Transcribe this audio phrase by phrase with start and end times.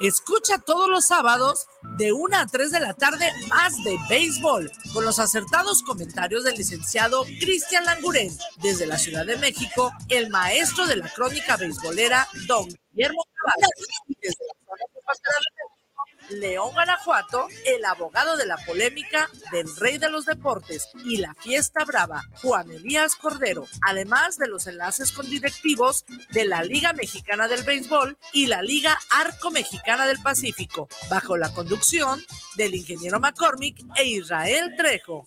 [0.00, 5.04] Escucha todos los sábados de 1 a 3 de la tarde más de béisbol con
[5.04, 10.96] los acertados comentarios del licenciado Cristian Languren desde la Ciudad de México, el maestro de
[10.96, 13.24] la crónica beisbolera Don Guillermo
[14.20, 14.34] desde
[16.30, 21.84] León, Guanajuato, el abogado de la polémica del rey de los deportes y la fiesta
[21.84, 27.62] brava, Juan Elías Cordero, además de los enlaces con directivos de la Liga Mexicana del
[27.62, 32.24] Béisbol y la Liga Arco Mexicana del Pacífico, bajo la conducción
[32.56, 35.26] del ingeniero McCormick e Israel Trejo.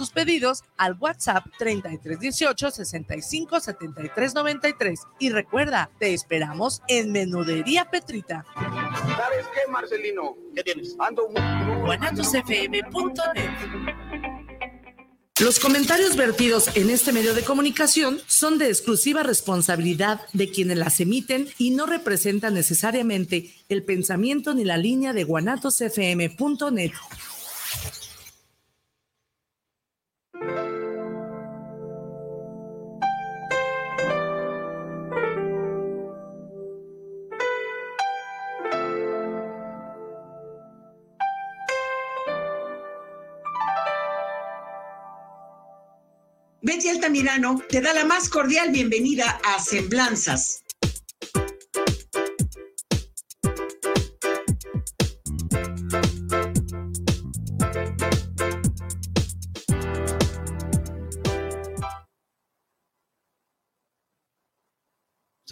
[0.00, 5.00] tus pedidos al WhatsApp 3318 65 73 93.
[5.18, 8.46] Y recuerda, te esperamos en Menudería Petrita.
[8.54, 10.38] ¿Sabes qué, Marcelino?
[10.54, 10.96] ¿Qué tienes?
[10.98, 11.28] Ando
[15.38, 20.98] Los comentarios vertidos en este medio de comunicación son de exclusiva responsabilidad de quienes las
[21.00, 26.92] emiten y no representan necesariamente el pensamiento ni la línea de guanatosfm.net.
[46.62, 50.62] Betty Altamirano te da la más cordial bienvenida a Semblanzas.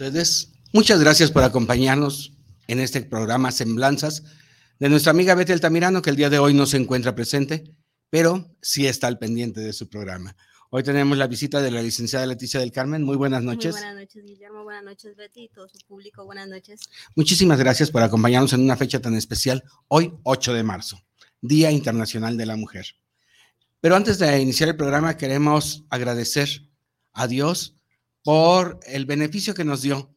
[0.01, 2.31] Ustedes, muchas gracias por acompañarnos
[2.67, 4.23] en este programa Semblanzas
[4.79, 7.75] de nuestra amiga Betty Altamirano, que el día de hoy no se encuentra presente,
[8.09, 10.37] pero sí está al pendiente de su programa.
[10.69, 13.03] Hoy tenemos la visita de la licenciada Leticia del Carmen.
[13.03, 13.73] Muy buenas noches.
[13.73, 14.63] Muy buenas noches, Guillermo.
[14.63, 16.23] Buenas noches, Betty y todo su público.
[16.23, 16.79] Buenas noches.
[17.15, 21.03] Muchísimas gracias por acompañarnos en una fecha tan especial, hoy 8 de marzo,
[21.41, 22.85] Día Internacional de la Mujer.
[23.81, 26.69] Pero antes de iniciar el programa, queremos agradecer
[27.11, 27.78] a Dios
[28.23, 30.13] por el beneficio que nos dio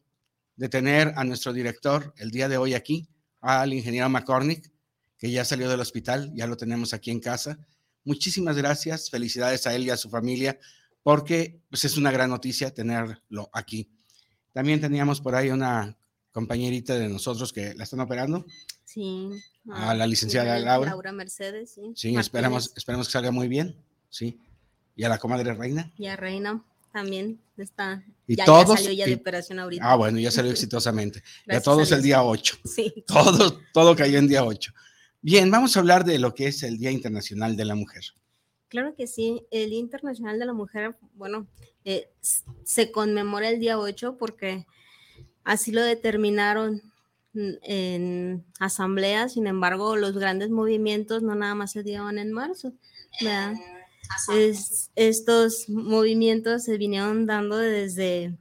[0.55, 3.07] de tener a nuestro director el día de hoy aquí,
[3.41, 4.71] al ingeniero McCormick,
[5.17, 7.59] que ya salió del hospital, ya lo tenemos aquí en casa
[8.05, 10.59] Muchísimas gracias, felicidades a él y a su familia,
[11.03, 13.89] porque pues, es una gran noticia tenerlo aquí.
[14.51, 15.97] También teníamos por ahí una
[16.31, 18.45] compañerita de nosotros que la están operando.
[18.83, 19.29] Sí.
[19.71, 20.91] A la licenciada Laura.
[20.91, 21.93] Laura Mercedes, sí.
[21.95, 23.77] Sí, esperamos, esperamos que salga muy bien,
[24.09, 24.37] sí.
[24.95, 25.91] Y a la comadre Reina.
[25.97, 26.63] Y a Reina
[26.93, 28.05] también está.
[28.27, 28.79] Y todos.
[28.79, 29.83] salió ya de operación ahorita.
[29.83, 31.23] Ah, bueno, ya salió exitosamente.
[31.47, 32.57] y a todos el día 8.
[32.65, 33.03] Sí.
[33.07, 34.71] Todo, todo cayó en día 8.
[35.21, 38.03] Bien, vamos a hablar de lo que es el Día Internacional de la Mujer.
[38.67, 41.47] Claro que sí, el Día Internacional de la Mujer, bueno,
[41.83, 42.09] eh,
[42.63, 44.65] se conmemora el día 8 porque
[45.43, 46.81] así lo determinaron
[47.33, 52.73] en asamblea, sin embargo, los grandes movimientos no nada más se dieron en marzo.
[54.95, 58.35] Estos movimientos se vinieron dando desde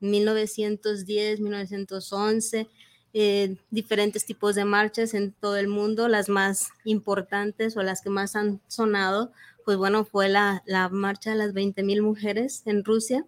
[0.00, 2.68] 1910, 1911,
[3.14, 6.08] eh, diferentes tipos de marchas en todo el mundo.
[6.08, 9.32] Las más importantes o las que más han sonado,
[9.64, 13.24] pues bueno, fue la, marcha de las 20.000 mujeres en Rusia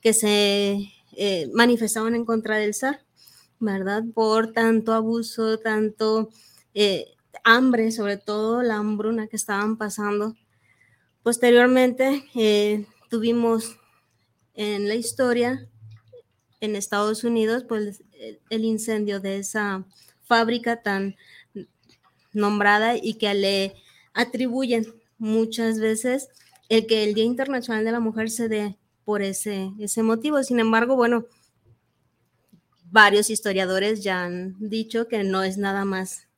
[0.00, 3.04] que se eh, manifestaron en contra del zar,
[3.60, 4.02] ¿verdad?
[4.14, 6.30] Por tanto abuso, tanto
[6.74, 7.14] eh,
[7.44, 10.34] hambre, sobre todo la hambruna que estaban pasando.
[11.22, 12.24] Posteriormente
[13.08, 13.76] tuvimos
[14.54, 15.68] en la historia
[16.60, 18.02] en Estados Unidos, pues
[18.50, 19.84] el incendio de esa
[20.24, 21.16] fábrica tan
[22.32, 23.74] nombrada y que le
[24.14, 24.86] atribuyen
[25.18, 26.28] muchas veces
[26.68, 30.42] el que el Día Internacional de la Mujer se dé por ese, ese motivo.
[30.42, 31.26] Sin embargo, bueno,
[32.90, 36.28] varios historiadores ya han dicho que no es nada más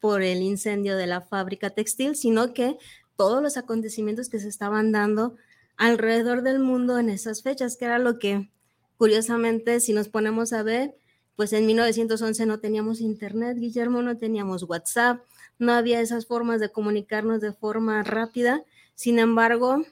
[0.00, 2.78] por el incendio de la fábrica textil, sino que
[3.20, 5.36] todos los acontecimientos que se estaban dando
[5.76, 8.48] alrededor del mundo en esas fechas, que era lo que
[8.96, 10.94] Curiosamente, si nos ponemos a ver,
[11.36, 15.22] pues en 1911 no teníamos internet, Guillermo, no teníamos WhatsApp,
[15.58, 18.62] no había esas formas de comunicarnos de forma rápida.
[18.94, 19.84] Sin embargo,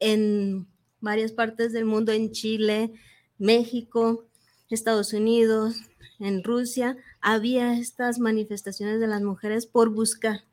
[0.00, 0.66] en
[1.00, 2.92] varias partes del mundo, en Chile,
[3.38, 4.24] México,
[4.70, 5.76] Estados Unidos,
[6.18, 10.44] en Rusia, había estas manifestaciones de las mujeres por buscar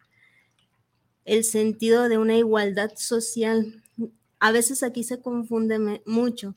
[1.25, 3.83] el sentido de una igualdad social.
[4.39, 6.55] A veces aquí se confunde mucho.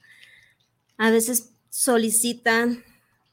[0.96, 2.82] A veces solicitan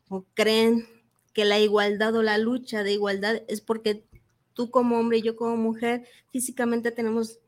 [0.09, 0.87] o creen
[1.33, 4.05] que la igualdad o la lucha de igualdad es porque
[4.53, 7.39] tú como hombre y yo como mujer físicamente tenemos,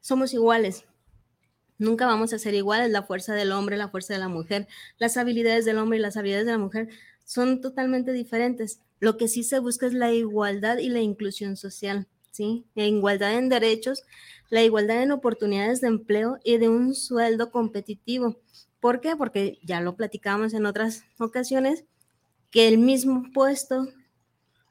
[0.00, 0.84] somos iguales.
[1.78, 4.66] Nunca vamos a ser iguales, la fuerza del hombre, la fuerza de la mujer,
[4.98, 6.88] las habilidades del hombre y las habilidades de la mujer
[7.24, 8.80] son totalmente diferentes.
[8.98, 12.06] Lo que sí se busca es la igualdad y la inclusión social,
[12.36, 12.66] ¿sí?
[12.74, 14.02] La igualdad en derechos,
[14.50, 18.40] la igualdad en oportunidades de empleo y de un sueldo competitivo.
[18.80, 19.16] ¿Por qué?
[19.16, 21.84] Porque ya lo platicamos en otras ocasiones,
[22.50, 23.88] que el mismo puesto,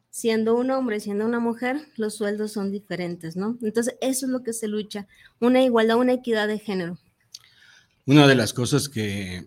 [0.10, 3.58] siendo un hombre, siendo una mujer, los sueldos son diferentes, ¿no?
[3.62, 5.08] Entonces, eso es lo que se lucha,
[5.42, 6.98] una igualdad, una equidad de género.
[8.06, 9.46] Una de las cosas que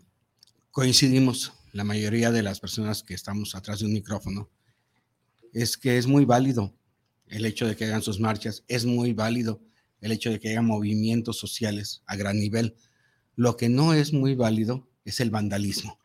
[0.73, 4.51] coincidimos la mayoría de las personas que estamos atrás de un micrófono,
[5.53, 6.75] es que es muy válido
[7.31, 9.61] el hecho de que hagan sus marchas, es muy válido
[10.01, 12.77] el hecho de que hagan movimientos sociales a gran nivel.
[13.35, 15.99] Lo que no es muy válido es el vandalismo,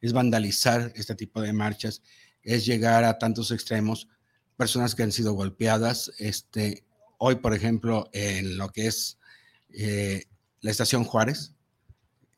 [0.00, 2.02] es vandalizar este tipo de marchas,
[2.42, 4.08] es llegar a tantos extremos,
[4.56, 6.12] personas que han sido golpeadas.
[6.18, 6.84] Este,
[7.18, 9.18] hoy, por ejemplo, en lo que es
[9.70, 10.24] eh,
[10.60, 11.54] la estación Juárez,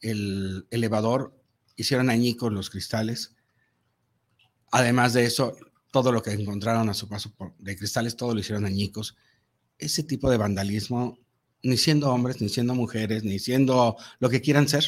[0.01, 1.39] el elevador
[1.77, 3.35] hicieron añicos los cristales.
[4.71, 5.56] Además de eso,
[5.91, 9.17] todo lo que encontraron a su paso por, de cristales, todo lo hicieron añicos.
[9.79, 11.19] Ese tipo de vandalismo,
[11.63, 14.85] ni siendo hombres, ni siendo mujeres, ni siendo lo que quieran ser.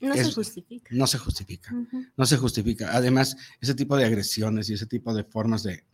[0.00, 0.88] No se justifica.
[0.92, 1.74] No se justifica.
[2.16, 2.96] No se justifica.
[2.96, 5.84] Además, ese tipo de agresiones y ese tipo de formas de,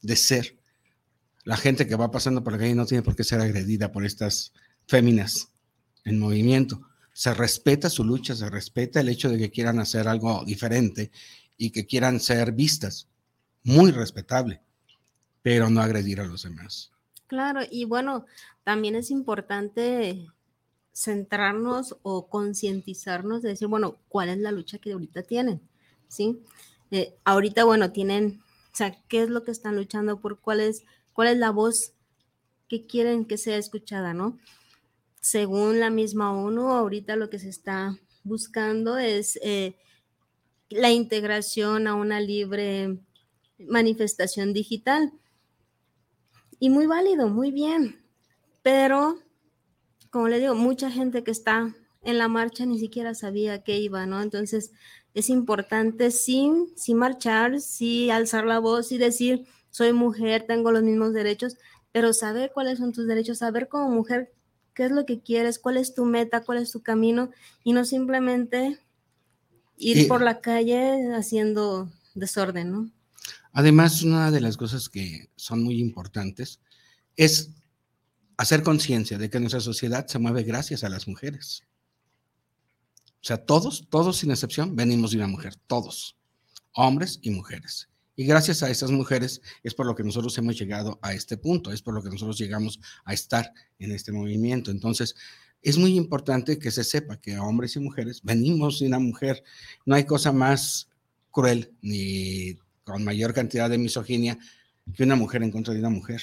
[0.00, 0.58] de ser,
[1.44, 4.04] la gente que va pasando por la calle no tiene por qué ser agredida por
[4.04, 4.52] estas
[4.86, 5.48] féminas
[6.04, 6.88] en movimiento
[7.18, 11.10] se respeta su lucha, se respeta el hecho de que quieran hacer algo diferente
[11.56, 13.08] y que quieran ser vistas.
[13.68, 14.60] Muy respetable,
[15.42, 16.90] pero no agredir a los demás.
[17.26, 18.24] Claro, y bueno,
[18.64, 20.26] también es importante
[20.92, 25.60] centrarnos o concientizarnos de decir, bueno, ¿cuál es la lucha que ahorita tienen?
[26.08, 26.42] ¿Sí?
[26.90, 28.40] Eh, ahorita, bueno, tienen,
[28.72, 30.40] o sea, ¿qué es lo que están luchando por?
[30.40, 31.92] ¿Cuál es, cuál es la voz
[32.68, 34.38] que quieren que sea escuchada, no?
[35.20, 39.76] según la misma ONU, ahorita lo que se está buscando es eh,
[40.70, 42.98] la integración a una libre
[43.58, 45.12] manifestación digital.
[46.58, 48.04] Y muy válido, muy bien.
[48.62, 49.18] Pero,
[50.10, 54.06] como le digo, mucha gente que está en la marcha ni siquiera sabía que iba,
[54.06, 54.22] ¿no?
[54.22, 54.72] Entonces,
[55.14, 60.82] es importante sí, sí marchar, sí alzar la voz y decir, soy mujer, tengo los
[60.82, 61.56] mismos derechos,
[61.92, 64.32] pero saber cuáles son tus derechos, saber como mujer
[64.74, 67.30] qué es lo que quieres, cuál es tu meta, cuál es tu camino
[67.64, 68.78] y no simplemente
[69.76, 72.90] ir por la calle haciendo desorden, ¿no?
[73.52, 76.60] Además, una de las cosas que son muy importantes
[77.16, 77.50] es
[78.36, 81.64] hacer conciencia de que nuestra sociedad se mueve gracias a las mujeres.
[83.20, 86.16] O sea, todos, todos sin excepción, venimos de una mujer, todos,
[86.72, 87.88] hombres y mujeres.
[88.14, 91.72] Y gracias a estas mujeres es por lo que nosotros hemos llegado a este punto,
[91.72, 94.70] es por lo que nosotros llegamos a estar en este movimiento.
[94.70, 95.14] Entonces,
[95.62, 99.42] es muy importante que se sepa que hombres y mujeres venimos de una mujer.
[99.84, 100.88] No hay cosa más
[101.30, 102.56] cruel ni
[102.88, 104.38] con mayor cantidad de misoginia
[104.94, 106.20] que una mujer en contra de una mujer.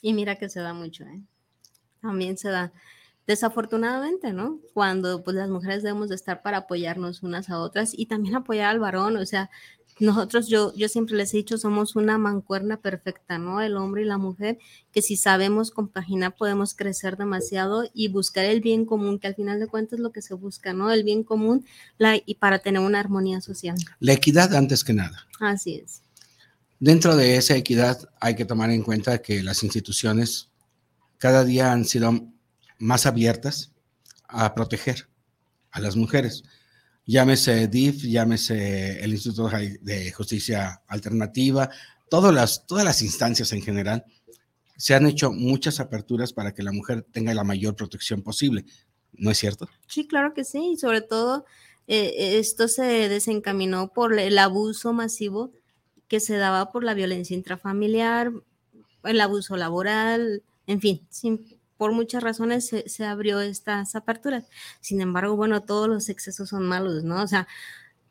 [0.00, 1.22] Y mira que se da mucho, ¿eh?
[2.00, 2.72] También se da.
[3.26, 4.58] Desafortunadamente, ¿no?
[4.74, 8.70] Cuando pues las mujeres debemos de estar para apoyarnos unas a otras y también apoyar
[8.70, 9.48] al varón, o sea,
[10.00, 13.60] nosotros, yo, yo siempre les he dicho, somos una mancuerna perfecta, ¿no?
[13.60, 14.58] El hombre y la mujer,
[14.90, 19.60] que si sabemos compaginar podemos crecer demasiado y buscar el bien común, que al final
[19.60, 20.90] de cuentas es lo que se busca, ¿no?
[20.90, 21.64] El bien común
[21.98, 23.76] la, y para tener una armonía social.
[24.00, 25.26] La equidad antes que nada.
[25.40, 26.02] Así es.
[26.80, 30.48] Dentro de esa equidad hay que tomar en cuenta que las instituciones
[31.18, 32.28] cada día han sido
[32.78, 33.70] más abiertas
[34.26, 35.06] a proteger
[35.70, 36.42] a las mujeres
[37.04, 41.70] llámese DIF, llámese el Instituto de Justicia Alternativa,
[42.08, 44.04] todas las, todas las instancias en general,
[44.76, 48.64] se han hecho muchas aperturas para que la mujer tenga la mayor protección posible.
[49.12, 49.68] ¿No es cierto?
[49.86, 50.72] Sí, claro que sí.
[50.72, 51.44] Y sobre todo,
[51.86, 55.52] eh, esto se desencaminó por el abuso masivo
[56.08, 58.32] que se daba por la violencia intrafamiliar,
[59.04, 61.51] el abuso laboral, en fin, sin,
[61.82, 64.44] por muchas razones se, abrió estas aperturas.
[64.80, 67.20] Sin embargo, bueno, todos los excesos son malos, ¿no?
[67.20, 67.48] O sea,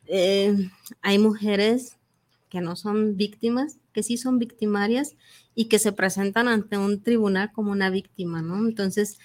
[0.08, 0.68] eh,
[1.00, 1.96] hay mujeres
[2.50, 5.14] que no son víctimas, que sí son victimarias
[5.54, 8.58] y que se presentan ante un tribunal como una víctima, ¿no?
[8.58, 9.18] Entonces,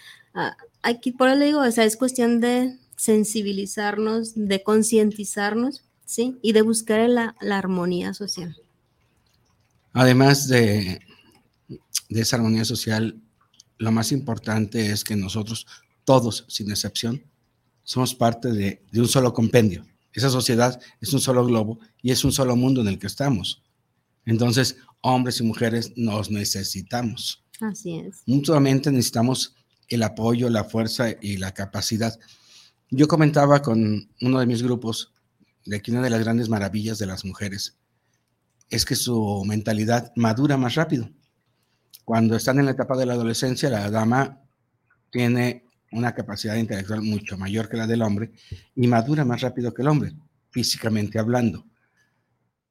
[0.82, 6.38] aquí por eso le digo, o sea, es cuestión de sensibilizarnos, de concientizarnos, ¿sí?
[6.42, 8.56] Y de buscar la, la armonía social.
[9.92, 11.02] Además de,
[12.08, 13.20] de esa armonía social,
[13.78, 15.68] lo más importante es que nosotros,
[16.04, 17.24] todos, sin excepción,
[17.84, 19.86] somos parte de, de, un solo compendio.
[20.14, 23.64] Esa sociedad es un solo globo y es un solo mundo en el que estamos.
[24.26, 27.44] Entonces, hombres y mujeres nos necesitamos.
[27.62, 28.24] Así es.
[28.26, 29.56] Mutuamente necesitamos
[29.88, 32.20] el apoyo, la fuerza y la capacidad.
[32.90, 35.12] Yo comentaba con uno de mis grupos
[35.66, 37.78] de que una de las grandes maravillas de las mujeres
[38.70, 41.10] es que su mentalidad madura más rápido.
[42.08, 44.42] Cuando están en la etapa de la adolescencia, la dama
[45.10, 48.32] tiene una capacidad intelectual mucho mayor que la del hombre
[48.76, 50.16] y madura más rápido que el hombre,
[50.50, 51.66] físicamente hablando.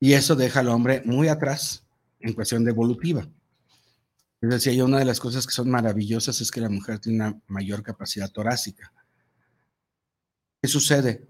[0.01, 1.85] Y eso deja al hombre muy atrás
[2.19, 3.29] en cuestión de evolutiva.
[4.41, 7.39] Es decir, una de las cosas que son maravillosas es que la mujer tiene una
[7.49, 8.91] mayor capacidad torácica.
[10.63, 11.27] ¿Qué sucede?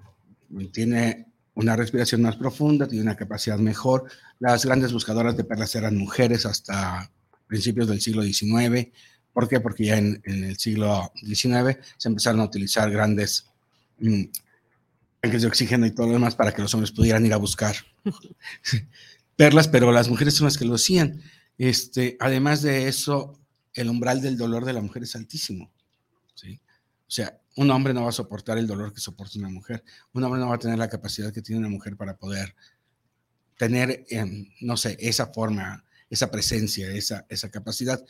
[0.73, 4.05] Tiene una respiración más profunda, tiene una capacidad mejor.
[4.39, 7.11] Las grandes buscadoras de perlas eran mujeres hasta
[7.47, 8.89] principios del siglo XIX.
[9.33, 9.61] ¿Por qué?
[9.61, 13.47] Porque ya en, el siglo XIX se empezaron a utilizar grandes
[13.99, 14.25] mm,
[15.21, 17.77] tanques de oxígeno y todo lo demás para que los hombres pudieran ir a buscar
[19.37, 21.23] perlas, pero las mujeres son las que lo hacían.
[21.59, 23.39] Este, además de eso,
[23.75, 25.71] el umbral del dolor de la mujer es altísimo.
[26.35, 26.61] ¿sí?
[27.07, 29.83] O sea, un hombre no va a soportar el dolor que soporta una mujer.
[30.13, 32.55] Un hombre no va a tener la capacidad que tiene una mujer para poder
[33.57, 38.05] tener, eh, no sé, esa forma, esa presencia, esa, esa capacidad.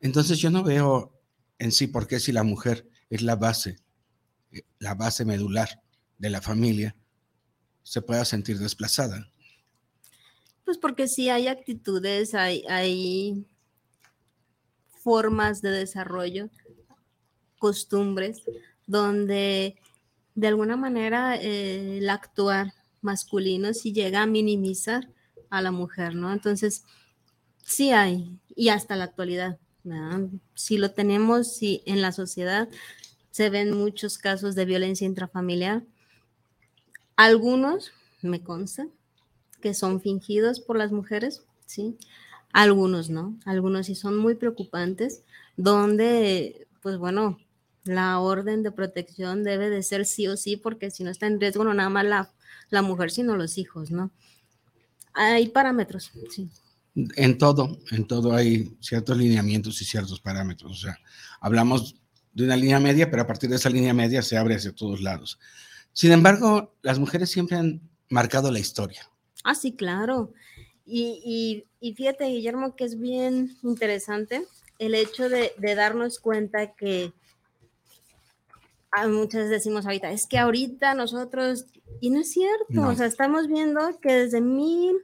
[0.00, 1.12] Entonces yo no veo
[1.58, 3.78] en sí por qué si la mujer es la base,
[4.52, 5.82] eh, la base medular
[6.18, 6.96] de la familia,
[7.82, 9.30] se pueda sentir desplazada.
[10.64, 13.46] Pues porque sí hay actitudes, hay, hay
[15.02, 16.50] formas de desarrollo,
[17.58, 18.42] costumbres,
[18.86, 19.76] donde
[20.34, 25.08] de alguna manera eh, el actuar masculino sí llega a minimizar
[25.50, 26.32] a la mujer, ¿no?
[26.32, 26.84] Entonces,
[27.68, 29.58] sí hay, y hasta la actualidad.
[30.54, 32.68] Si lo tenemos, si en la sociedad
[33.30, 35.84] se ven muchos casos de violencia intrafamiliar,
[37.16, 38.88] algunos, me consta,
[39.60, 41.96] que son fingidos por las mujeres, ¿sí?
[42.52, 45.22] Algunos no, algunos sí son muy preocupantes,
[45.56, 47.38] donde, pues bueno,
[47.84, 51.40] la orden de protección debe de ser sí o sí, porque si no está en
[51.40, 52.32] riesgo no nada más la,
[52.70, 54.10] la mujer, sino los hijos, ¿no?
[55.12, 56.50] Hay parámetros, sí.
[57.16, 60.72] En todo, en todo hay ciertos lineamientos y ciertos parámetros.
[60.72, 60.98] O sea,
[61.40, 61.96] hablamos
[62.32, 65.00] de una línea media, pero a partir de esa línea media se abre hacia todos
[65.00, 65.38] lados.
[65.92, 69.08] Sin embargo, las mujeres siempre han marcado la historia.
[69.44, 70.32] Ah, sí, claro.
[70.84, 74.46] Y, y, fíjate, Guillermo, que es bien interesante
[74.78, 77.12] el hecho de, darnos cuenta que
[79.08, 81.66] muchas decimos ahorita, es que ahorita nosotros,
[82.00, 84.96] y no es cierto, o sea, estamos viendo que desde mil,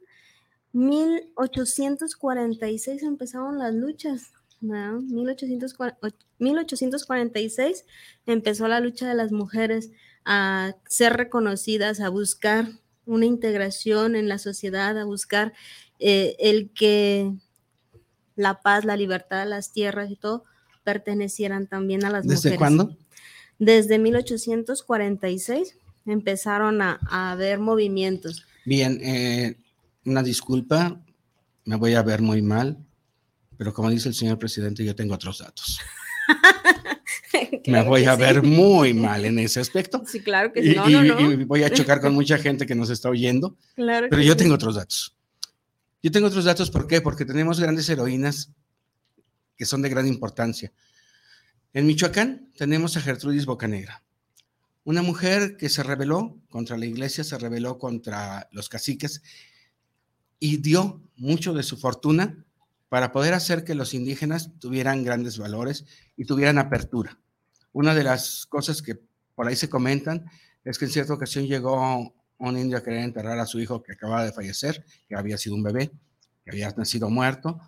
[0.75, 5.01] 1846 empezaron las luchas, ¿no?
[5.01, 7.87] 1846
[8.27, 9.93] empezó la lucha de las mujeres
[10.25, 12.73] a ser reconocidas, a buscar
[13.07, 15.53] una integración en la sociedad, a buscar
[16.01, 17.33] eh, el que
[18.35, 20.43] la paz, la libertad, las tierras y todo
[20.83, 22.43] pertenecieran también a las mujeres.
[22.43, 22.97] ¿Desde cuándo?
[23.61, 28.45] Desde 1846 empezaron a, haber movimientos.
[28.65, 29.55] Bien, eh,
[30.05, 31.01] una disculpa,
[31.65, 32.79] me voy a ver muy mal,
[33.57, 35.81] pero como dice el señor presidente, yo tengo otros datos.
[37.67, 40.03] me voy a ver muy mal en ese aspecto.
[40.07, 40.77] Sí, claro que sí.
[40.77, 43.57] y, voy a chocar con mucha gente que nos está oyendo.
[43.75, 45.17] Claro pero yo tengo otros datos.
[46.03, 47.01] Yo tengo otros datos, ¿por qué?
[47.01, 48.51] Porque tenemos grandes heroínas
[49.57, 50.73] que son de gran importancia.
[51.73, 54.05] En Michoacán tenemos a Gertrudis Bocanegra,
[54.85, 59.23] una mujer que se rebeló contra la iglesia, se rebeló contra los caciques
[60.45, 62.45] y dio mucho de su fortuna
[62.91, 65.87] para poder hacer que los indígenas tuvieran grandes valores
[66.19, 67.19] y tuvieran apertura.
[67.73, 69.01] Una de las cosas que
[69.35, 70.27] por ahí se comentan
[70.63, 73.93] es que en cierta ocasión llegó un indio a querer enterrar a su hijo que
[73.93, 75.91] acababa de fallecer, que había sido un bebé,
[76.45, 77.59] que había nacido muerto,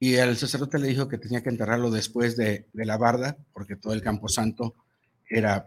[0.00, 3.92] y el sacerdote le dijo que tenía que enterrarlo después de, la barda, porque todo
[3.92, 4.74] el campo santo
[5.30, 5.66] era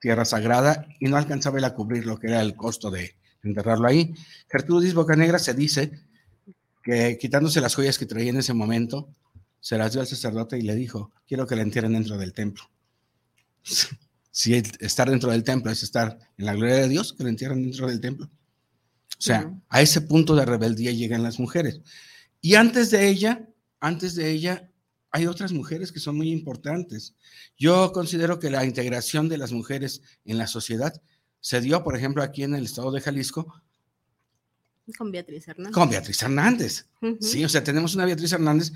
[0.00, 4.14] tierra sagrada y no alcanzaba a cubrir lo que era el costo de enterrarlo ahí.
[4.50, 5.92] Gertrudis Bocanegra se dice
[6.82, 9.08] que quitándose las joyas que traía en ese momento,
[9.60, 12.64] se las dio al sacerdote y le dijo, quiero que la entierren dentro del templo.
[14.30, 17.62] si estar dentro del templo es estar en la gloria de Dios, que lo entierran
[17.62, 18.26] dentro del templo.
[18.26, 21.80] O sea, a ese punto de rebeldía llegan las mujeres.
[22.40, 23.46] Y antes de ella,
[23.78, 24.70] antes de ella,
[25.10, 27.14] hay otras mujeres que son muy importantes.
[27.58, 31.02] Yo considero que la integración de las mujeres en la sociedad
[31.40, 33.62] se dio, por ejemplo, aquí en el estado de Jalisco.
[34.96, 35.74] Con Beatriz Hernández.
[35.74, 36.86] Con Beatriz Hernández.
[37.20, 38.72] Sí, o sea, tenemos una Beatriz Hernández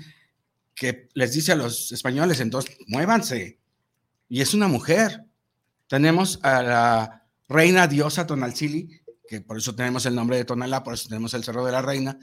[0.73, 3.59] que les dice a los españoles, entonces, muévanse.
[4.27, 5.25] Y es una mujer.
[5.87, 10.93] Tenemos a la reina diosa Tonalcili, que por eso tenemos el nombre de Tonalá, por
[10.93, 12.17] eso tenemos el Cerro de la Reina,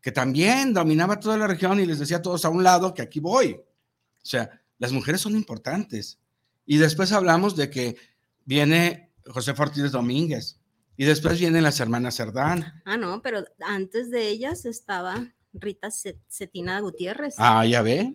[0.00, 3.02] que también dominaba toda la región y les decía a todos a un lado que
[3.02, 3.52] aquí voy.
[3.54, 6.18] O sea, las mujeres son importantes.
[6.64, 7.96] Y después hablamos de que
[8.44, 10.60] viene José Ortiz Domínguez
[10.96, 12.82] y después vienen las hermanas Cerdán.
[12.84, 15.88] Ah, no, pero antes de ellas estaba Rita
[16.28, 17.34] Cetina Gutiérrez.
[17.38, 18.14] Ah, ya ve.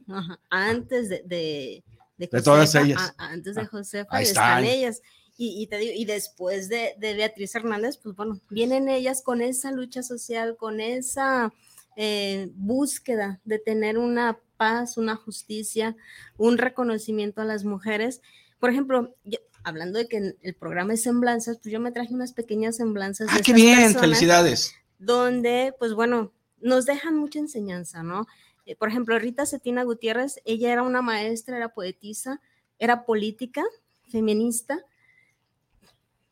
[0.50, 1.84] Antes de, de,
[2.18, 3.14] de, todas ellas.
[3.18, 5.02] antes de ah, Josefa están ellas.
[5.44, 9.72] Y, te digo, y después de, de, Beatriz Hernández, pues bueno, vienen ellas con esa
[9.72, 11.52] lucha social, con esa
[11.96, 15.96] eh, búsqueda de tener una paz, una justicia,
[16.38, 18.22] un reconocimiento a las mujeres.
[18.60, 19.16] Por ejemplo,
[19.64, 23.28] hablando de que el programa es semblanzas, pues yo me traje unas pequeñas semblanzas.
[23.32, 24.74] Ah, qué bien, felicidades.
[25.00, 28.28] Donde, pues bueno, nos dejan mucha enseñanza, ¿no?
[28.66, 32.42] Eh, por ejemplo, Rita Cetina Gutiérrez, ella era una maestra, era poetisa,
[32.80, 33.64] era política,
[34.10, 34.80] feminista,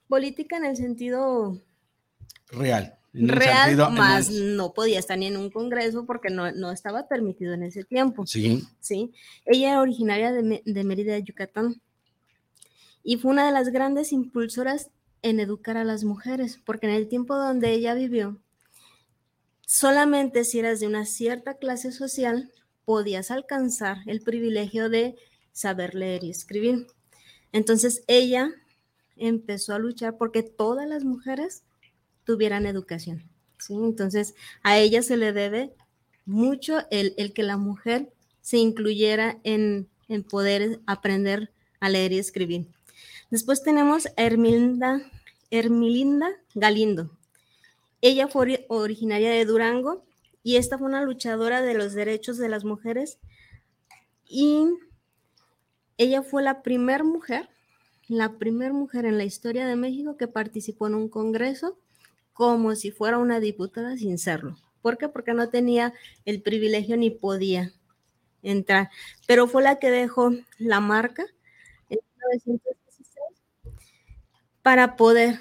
[0.07, 1.59] política en el sentido
[2.51, 2.97] real.
[3.13, 7.83] real, más no podía estar ni en un congreso porque no, estaba permitido en ese
[7.83, 8.25] tiempo.
[8.25, 8.63] Sí.
[8.79, 9.11] Sí.
[9.45, 11.81] Ella era originaria de, de Mérida, Yucatán.
[13.03, 14.89] Y fue una de las grandes impulsoras
[15.21, 18.37] en educar a las mujeres, porque en el tiempo donde ella vivió,
[19.65, 22.51] solamente si eras de una cierta clase social
[22.85, 25.15] podías alcanzar el privilegio de
[25.51, 26.87] saber leer y escribir.
[27.51, 28.51] Entonces ella
[29.15, 31.63] empezó a luchar porque todas las mujeres
[32.23, 33.29] tuvieran educación.
[33.59, 33.73] ¿sí?
[33.75, 35.73] Entonces a ella se le debe
[36.25, 42.67] mucho el, que la mujer se incluyera en, en, poder aprender a leer y escribir.
[43.29, 45.01] Después tenemos a Hermilinda,
[46.55, 47.11] Galindo.
[48.01, 50.03] Ella fue originaria de Durango
[50.41, 53.19] y esta fue una luchadora de los derechos de las mujeres
[54.25, 54.67] y
[55.97, 57.49] ella fue la primera mujer,
[58.07, 61.77] la primera mujer en la historia de México que participó en un congreso
[62.33, 64.57] como si fuera una diputada sin serlo.
[64.81, 65.07] ¿Por qué?
[65.07, 65.93] Porque no tenía
[66.25, 67.73] el privilegio ni podía
[68.41, 68.89] entrar,
[69.27, 71.25] pero fue la que dejó la marca
[71.89, 72.78] en 1916
[74.61, 75.39] para poder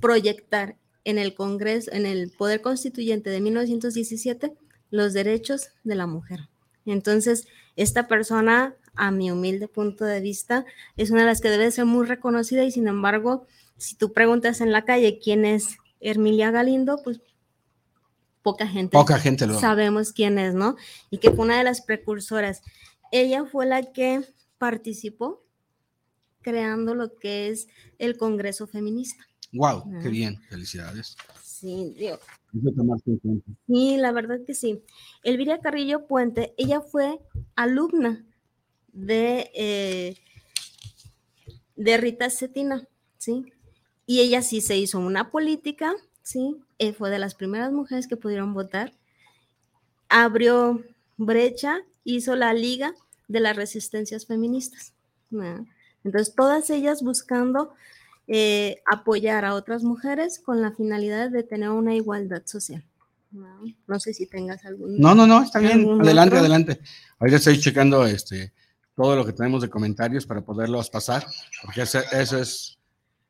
[0.00, 4.54] proyectar en el Congreso, en el Poder Constituyente de 1917,
[4.90, 6.48] los derechos de la mujer.
[6.86, 10.64] Entonces, esta persona, a mi humilde punto de vista,
[10.96, 14.60] es una de las que debe ser muy reconocida y sin embargo, si tú preguntas
[14.60, 17.20] en la calle quién es Hermilia Galindo, pues
[18.42, 20.76] poca gente, poca gente lo sabemos quién es, ¿no?
[21.10, 22.62] Y que fue una de las precursoras.
[23.10, 24.22] Ella fue la que
[24.58, 25.43] participó
[26.44, 27.66] creando lo que es
[27.98, 29.26] el Congreso Feminista.
[29.52, 31.16] Wow, qué bien, felicidades.
[31.42, 32.20] Sí, Dios.
[33.66, 34.82] Sí, la verdad que sí.
[35.22, 37.20] Elvira Carrillo Puente, ella fue
[37.56, 38.24] alumna
[38.92, 40.16] de, eh,
[41.76, 42.86] de Rita Cetina,
[43.18, 43.52] ¿sí?
[44.06, 46.56] Y ella sí se hizo una política, ¿sí?
[46.78, 48.92] Eh, fue de las primeras mujeres que pudieron votar.
[50.08, 50.84] Abrió
[51.16, 52.94] brecha, hizo la Liga
[53.26, 54.92] de las Resistencias Feministas.
[56.04, 57.74] Entonces, todas ellas buscando
[58.26, 62.84] eh, apoyar a otras mujeres con la finalidad de tener una igualdad social.
[63.86, 64.98] No, sé si tengas algún.
[64.98, 66.00] No, no, no, está bien.
[66.00, 66.80] Adelante, adelante.
[67.18, 68.52] Ahorita estoy checando este,
[68.94, 71.26] todo lo que tenemos de comentarios para poderlos pasar,
[71.62, 72.78] porque eso, eso es,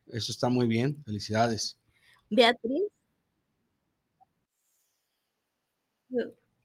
[0.08, 1.02] eso está muy bien.
[1.04, 1.78] Felicidades.
[2.28, 2.82] Beatriz.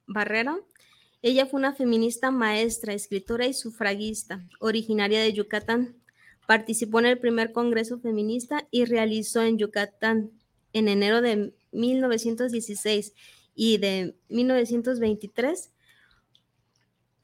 [0.06, 0.60] Barrera.
[1.22, 5.99] Ella fue una feminista maestra, escritora y sufragista, originaria de Yucatán.
[6.50, 10.32] Participó en el primer Congreso Feminista y realizó en Yucatán
[10.74, 13.14] en enero de 1916
[13.54, 15.70] y de 1923.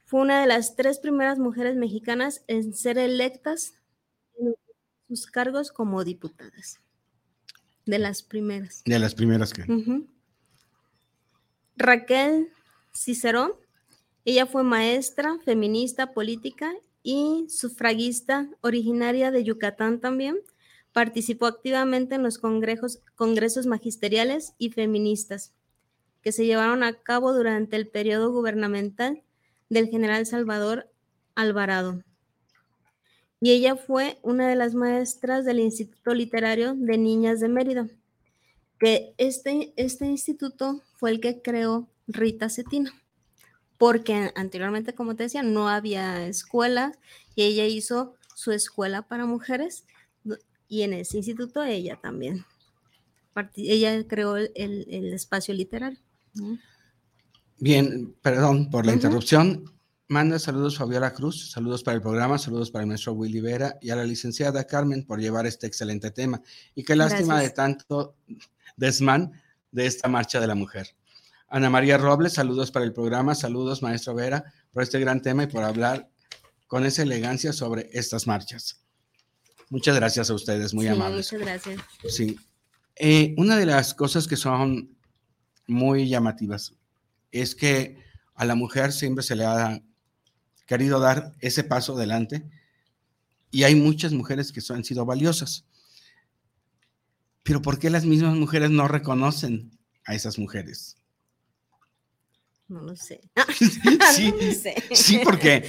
[0.04, 3.74] Fue una de las tres primeras mujeres mexicanas en ser electas
[4.40, 4.54] en
[5.08, 6.80] sus cargos como diputadas.
[7.88, 8.84] De las primeras.
[8.86, 9.66] De las primeras que.
[11.78, 12.50] Raquel
[12.94, 13.54] Cicerón,
[14.24, 16.72] ella fue maestra, feminista, política
[17.06, 20.38] y sufragista originaria de Yucatán también.
[20.92, 25.54] Participó activamente en los congresos, congresos magisteriales y feministas
[26.24, 29.22] que se llevaron a cabo durante el periodo gubernamental
[29.70, 30.90] del general Salvador
[31.36, 32.02] Alvarado.
[33.40, 37.88] Y ella fue una de las maestras del Instituto Literario de Niñas de Mérida,
[38.80, 42.92] que este, este instituto fue el que creó Rita Cetina
[43.78, 46.94] porque anteriormente, como te decía, no había escuela
[47.36, 49.86] y ella hizo su escuela para mujeres
[50.68, 52.46] y en ese instituto ella también.
[53.56, 56.00] Ella creó el, espacio literario.
[57.60, 59.72] Bien, perdón por la interrupción.
[60.08, 63.90] Manda saludos Fabiola Cruz, saludos para el programa, saludos para el maestro Willy Vera y
[63.90, 66.42] a la licenciada Carmen por llevar este excelente tema.
[66.76, 68.16] Y qué lástima de tanto
[68.78, 69.32] desmán
[69.72, 70.96] de esta marcha de la mujer.
[71.48, 75.48] Ana María Robles, saludos para el programa, saludos maestro Vera por este gran tema y
[75.48, 76.10] por hablar
[76.68, 78.82] con esa elegancia sobre estas marchas.
[79.70, 81.32] Muchas gracias a ustedes, muy amables.
[81.32, 81.82] Muchas gracias.
[82.10, 82.38] Sí.
[82.96, 84.96] Eh, una de las cosas que son
[85.68, 86.74] muy llamativas
[87.32, 87.98] es que
[88.36, 89.82] a la mujer siempre se le ha
[90.66, 92.50] querido dar ese paso adelante
[93.52, 95.66] y hay muchas mujeres que han sido valiosas.
[97.44, 100.98] Pero ¿por qué las mismas mujeres no reconocen a esas mujeres?
[102.68, 103.22] No lo sé.
[104.14, 104.34] sí,
[104.92, 105.64] sí, porque,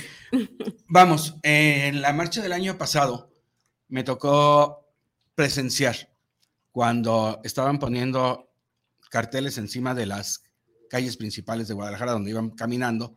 [0.88, 3.30] vamos, en la marcha del año pasado
[3.88, 4.88] me tocó
[5.35, 6.11] presenciar
[6.72, 8.50] cuando estaban poniendo
[9.11, 10.42] carteles encima de las
[10.88, 13.16] calles principales de Guadalajara donde iban caminando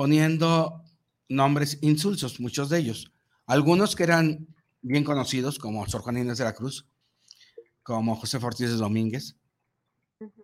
[0.00, 0.82] poniendo
[1.28, 3.12] nombres insulsos, muchos de ellos.
[3.44, 4.48] Algunos que eran
[4.80, 6.86] bien conocidos, como Sor Juan Inés de la Cruz,
[7.82, 9.36] como José Ortiz de Domínguez.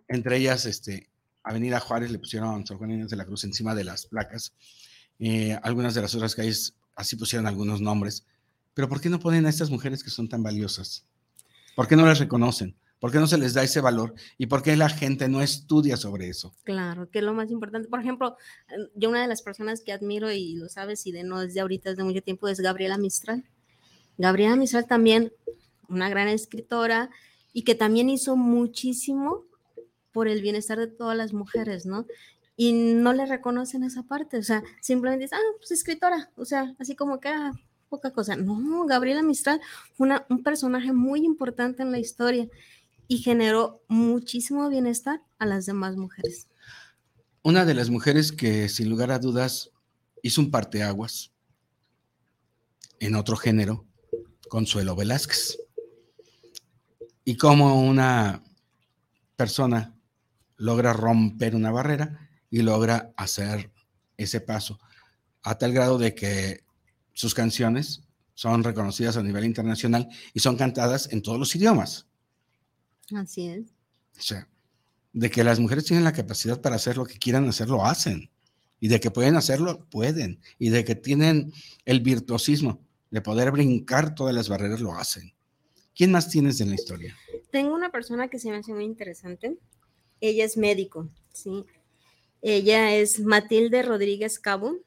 [0.07, 1.09] Entre ellas, este,
[1.47, 4.53] Avenida Juárez le pusieron Sor Juan Inés de la Cruz encima de las placas.
[5.19, 8.25] Eh, algunas de las otras calles así pusieron algunos nombres.
[8.73, 11.05] Pero ¿por qué no ponen a estas mujeres que son tan valiosas?
[11.75, 12.75] ¿Por qué no las reconocen?
[12.99, 14.15] ¿Por qué no se les da ese valor?
[14.37, 16.53] ¿Y por qué la gente no estudia sobre eso?
[16.63, 17.87] Claro, que es lo más importante.
[17.87, 18.35] Por ejemplo,
[18.69, 21.59] em, yo una de las personas que admiro y lo sabes y de no desde
[21.59, 23.45] ahorita, desde mucho tiempo, es Gabriela Mistral.
[24.17, 25.31] Gabriela Mistral también,
[25.87, 27.09] una gran escritora
[27.53, 29.45] y que también hizo muchísimo
[30.17, 32.07] por el bienestar de todas las mujeres, ¿no?
[32.55, 36.75] Y no le reconocen esa parte, o sea, simplemente dicen, ah, pues escritora, o sea,
[36.79, 37.51] así como que, ah,
[37.87, 38.35] poca cosa.
[38.35, 39.61] No, Gabriela Mistral
[39.93, 42.49] fue un personaje muy importante en la historia
[43.07, 46.47] y generó muchísimo bienestar a las demás mujeres.
[47.43, 49.69] Una de las mujeres que sin lugar a dudas
[50.23, 51.31] hizo un parteaguas
[52.99, 53.85] en otro género,
[54.49, 55.59] Consuelo Velázquez.
[57.23, 58.41] Y cómo una
[59.35, 59.93] persona
[60.57, 63.71] logra romper una barrera y logra hacer
[64.17, 64.79] ese paso
[65.43, 66.63] a tal grado de que
[67.13, 72.07] sus canciones son reconocidas a nivel internacional y son cantadas en todos los idiomas.
[73.15, 73.65] Así es.
[74.17, 74.47] O sea,
[75.13, 78.29] de que las mujeres tienen la capacidad para hacer lo que quieran hacer, lo hacen.
[78.79, 80.39] Y de que pueden hacerlo, pueden.
[80.59, 81.51] Y de que tienen
[81.85, 85.33] el virtuosismo de poder brincar todas las barreras, lo hacen.
[85.95, 87.15] ¿Quién más tienes en la historia?
[87.51, 89.57] Tengo una persona que se me hace muy interesante.
[90.21, 91.65] Ella es médico, ¿sí?
[92.41, 94.77] Ella es Matilde Rodríguez Cabo.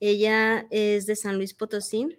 [0.00, 2.18] Ella es de San Luis Potosí.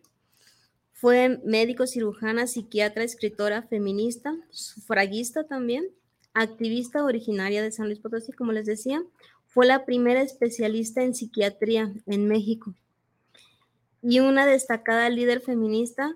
[0.91, 5.87] Fue médico, cirujana, psiquiatra, escritora, feminista, sufragista también,
[6.33, 9.03] activista originaria de San Luis Potosí, como les decía.
[9.47, 12.73] Fue la primera especialista en psiquiatría en México
[14.03, 16.15] y una destacada líder feminista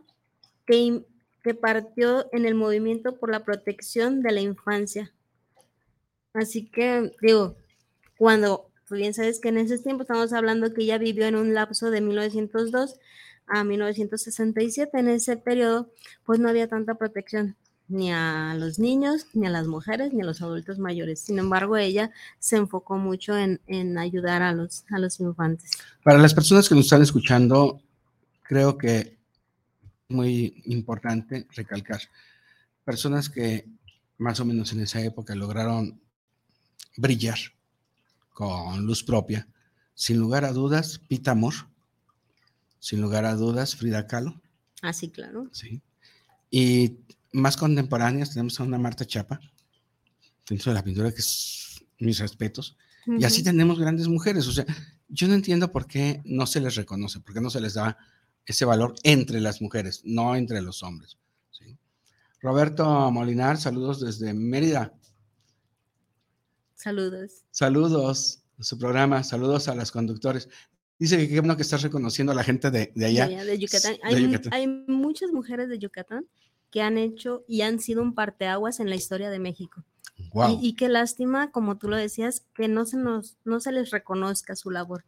[0.66, 1.06] que,
[1.42, 5.14] que partió en el movimiento por la protección de la infancia.
[6.38, 7.56] Así que, digo,
[8.16, 11.56] cuando, pues bien sabes que en ese tiempo estamos hablando que ella vivió en un
[11.56, 13.00] lapso de 1902
[13.48, 15.00] a 1967.
[15.00, 15.92] En ese periodo,
[16.26, 17.56] pues no había tanta protección
[17.88, 21.22] ni a los niños, ni a las mujeres, ni a los adultos mayores.
[21.22, 25.72] Sin embargo, ella se enfocó mucho en, ayudar a los, a los infantes.
[26.04, 27.82] Para las personas que nos están escuchando,
[28.44, 29.12] creo que es
[30.10, 32.02] muy importante recalcar,
[32.84, 33.66] personas que
[34.20, 36.00] más o menos en esa época lograron
[36.98, 37.38] brillar
[38.34, 39.48] con luz propia,
[39.94, 41.54] sin lugar a dudas, Pita Amor,
[42.80, 44.42] sin lugar a dudas, Frida Kahlo.
[44.82, 45.50] Ah, sí, claro.
[45.52, 45.82] Sí.
[46.52, 46.98] Y
[47.32, 49.40] más contemporáneas tenemos a una Marta Chapa,
[50.48, 52.78] dentro de la pintura, que es mis respetos.
[53.06, 54.48] Y así tenemos grandes mujeres.
[54.48, 54.66] O sea,
[55.08, 57.98] yo no entiendo por qué no se les reconoce, por qué no se les da
[58.46, 61.18] ese valor entre las mujeres, no entre los hombres.
[62.40, 64.94] Roberto Molinar, saludos desde Mérida.
[66.78, 67.44] Saludos.
[67.50, 70.48] Saludos a su programa, saludos a los conductores.
[71.00, 73.28] Dice que qué bueno que estás reconociendo a la gente de, allá.
[73.28, 73.98] De, Yucatán.
[74.52, 76.28] hay, muchas mujeres de Yucatán
[76.70, 79.84] que han hecho y han sido un parteaguas en la historia de México.
[80.62, 84.56] Y, qué lástima, como tú lo decías, que no se nos, no se les reconozca
[84.56, 85.04] su labor.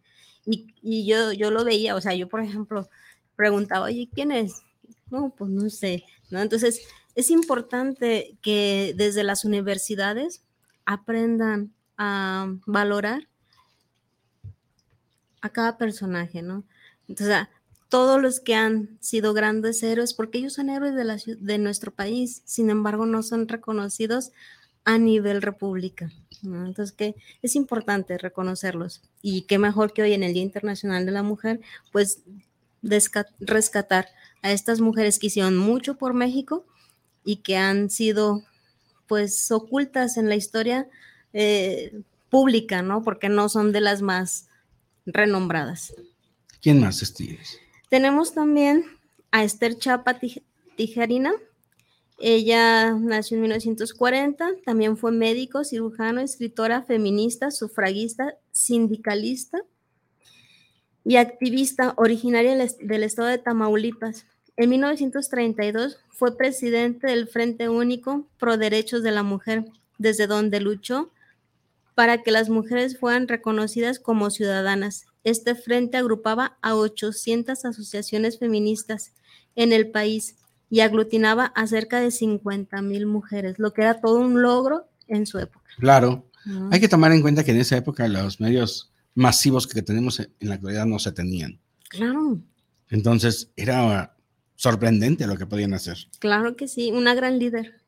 [0.46, 2.90] Y, yo, yo lo veía, o sea, yo por ejemplo
[3.36, 4.54] preguntaba, oye, ¿quién es?
[5.12, 6.42] No, pues no sé, ¿no?
[6.42, 6.82] Entonces,
[7.14, 10.44] es importante que desde las universidades
[10.92, 13.28] aprendan a valorar
[15.42, 16.64] a cada personaje, ¿no?
[17.08, 17.48] Entonces,
[17.90, 22.72] todos los que han sido grandes héroes, porque ellos son héroes de nuestro país, sin
[22.72, 24.32] embargo, no son reconocidos
[24.84, 26.12] a nivel república.
[26.42, 29.04] Entonces, que es importante reconocerlos.
[29.22, 32.24] Y qué mejor que hoy en el Día Internacional de la Mujer, pues
[32.82, 34.08] rescatar
[34.42, 36.66] a estas mujeres que hicieron mucho por México
[37.24, 38.44] y que han sido
[39.10, 40.88] pues ocultas en la historia
[41.34, 43.02] eh, pública, ¿no?
[43.02, 44.48] Porque no son de las más
[45.06, 45.94] renombradas.
[46.62, 47.58] ¿Quién más, Estiles?
[47.90, 48.86] Tenemos también
[49.32, 50.20] a Esther Chapa
[50.76, 51.34] Tijerina.
[52.20, 59.60] Ella nació en 1940, también fue médico, cirujano, escritora, feminista, sufragista, sindicalista
[61.04, 64.26] y activista originaria del estado de Tamaulipas.
[64.60, 69.64] En 1932 fue presidente del Frente Único Pro Derechos de la Mujer,
[69.98, 71.14] desde donde luchó
[71.96, 75.06] para que las mujeres fueran reconocidas como ciudadanas.
[75.24, 79.14] Este frente agrupaba a 800 asociaciones feministas
[79.56, 80.36] en el país
[80.70, 85.26] y aglutinaba a cerca de 50 mil mujeres, lo que era todo un logro en
[85.26, 85.70] su época.
[85.78, 86.26] Claro.
[86.70, 90.30] Hay que tomar en cuenta que en esa época los medios masivos que tenemos en
[90.42, 91.62] la actualidad no se tenían.
[91.88, 92.42] Claro.
[92.90, 94.18] Entonces era
[94.60, 95.98] sorprendente lo que podían hacer.
[96.20, 97.80] Claro que sí, una gran líder,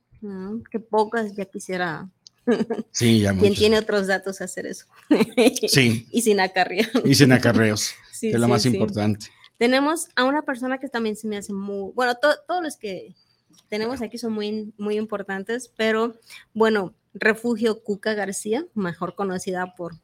[0.71, 2.10] que pocas ya quisiera.
[2.91, 4.86] Sí, ya Quien tiene otros datos hacer eso.
[5.67, 6.07] Sí.
[6.12, 6.89] y sin acarreos.
[7.03, 9.27] Y sin acarreos, que es lo más importante.
[9.57, 13.15] Tenemos a una persona que también se me hace muy, bueno, todos los que
[13.67, 16.15] tenemos aquí son muy, muy importantes, pero
[16.53, 19.95] bueno, Refugio Cuca García, mejor conocida por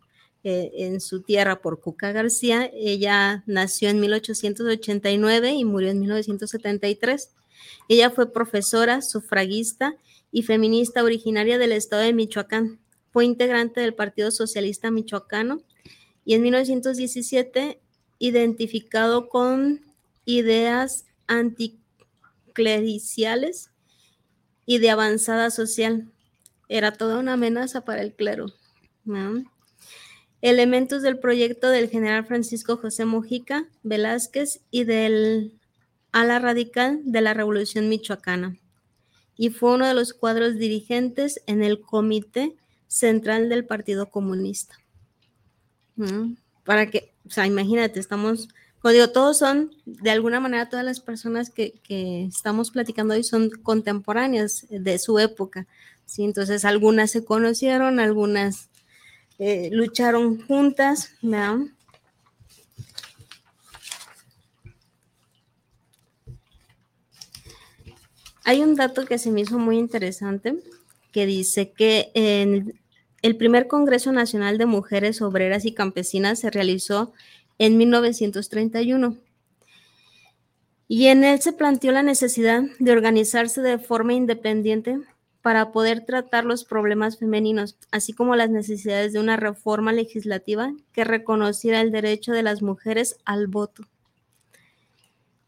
[0.49, 2.71] eh, en su tierra por Cuca García.
[2.73, 7.31] Ella nació en 1889 y murió en 1973.
[7.89, 9.97] Ella fue profesora, sufragista
[10.31, 12.79] y feminista originaria del estado de Michoacán.
[13.12, 15.63] Fue integrante del Partido Socialista Michoacano
[16.23, 17.81] y en 1917
[18.17, 19.81] identificado con
[20.23, 23.71] ideas anticlericiales
[24.65, 26.10] y de avanzada social.
[26.69, 28.45] Era toda una amenaza para el clero.
[29.03, 29.43] ¿no?
[30.41, 35.54] Elementos del proyecto del general Francisco José Mojica Velázquez y del
[36.12, 38.58] ala radical de la Revolución Michoacana.
[39.36, 42.56] Y fue uno de los cuadros dirigentes en el Comité
[42.88, 44.76] Central del Partido Comunista.
[46.63, 51.00] Para que, o sea, imagínate, estamos, como digo, todos son, de alguna manera, todas las
[51.00, 55.67] personas que, que estamos platicando hoy son contemporáneas de su época.
[56.06, 56.23] ¿sí?
[56.23, 58.69] Entonces, algunas se conocieron, algunas
[59.39, 61.12] eh, lucharon juntas,
[68.43, 70.56] Hay un dato que se me hizo muy interesante
[71.12, 72.12] que dice que
[73.21, 77.12] el primer Congreso Nacional de Mujeres Obreras y Campesinas se realizó
[77.58, 79.17] en 1931
[80.88, 85.00] y en él se planteó la necesidad de organizarse de forma independiente
[85.47, 91.05] para poder tratar los problemas femeninos, así como las necesidades de una reforma legislativa que
[91.05, 93.83] reconociera el derecho de las mujeres al voto.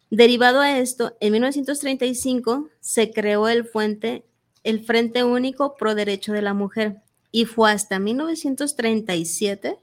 [0.09, 4.23] Derivado a esto, en 1935 se creó el, fuente,
[4.63, 7.01] el Frente Único Pro Derecho de la Mujer
[7.33, 9.79] y fue hasta 1937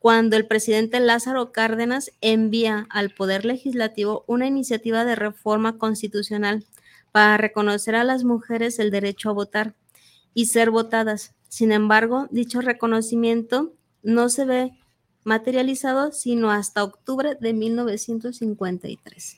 [0.00, 6.64] cuando el presidente Lázaro Cárdenas envía al Poder Legislativo una iniciativa de reforma constitucional
[7.18, 9.74] para reconocer a las mujeres el derecho a votar
[10.34, 11.34] y ser votadas.
[11.48, 14.70] Sin embargo, dicho reconocimiento no se ve
[15.24, 19.36] materializado sino hasta octubre de 1953.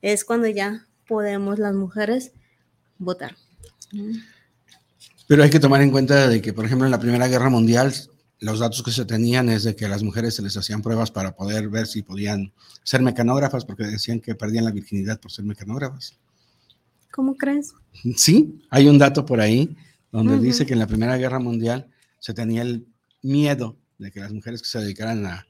[0.00, 2.30] Es cuando ya podemos las mujeres
[2.98, 3.34] votar.
[5.26, 7.92] Pero hay que tomar en cuenta de que, por ejemplo, en la Primera Guerra Mundial
[8.38, 11.10] los datos que se tenían es de que a las mujeres se les hacían pruebas
[11.10, 15.44] para poder ver si podían ser mecanógrafas, porque decían que perdían la virginidad por ser
[15.44, 16.18] mecanógrafas.
[17.10, 17.72] ¿Cómo crees?
[18.16, 19.74] Sí, hay un dato por ahí
[20.12, 22.86] donde dice que en la Primera Guerra Mundial se tenía el
[23.22, 25.46] miedo de que las mujeres que se dedicaran a,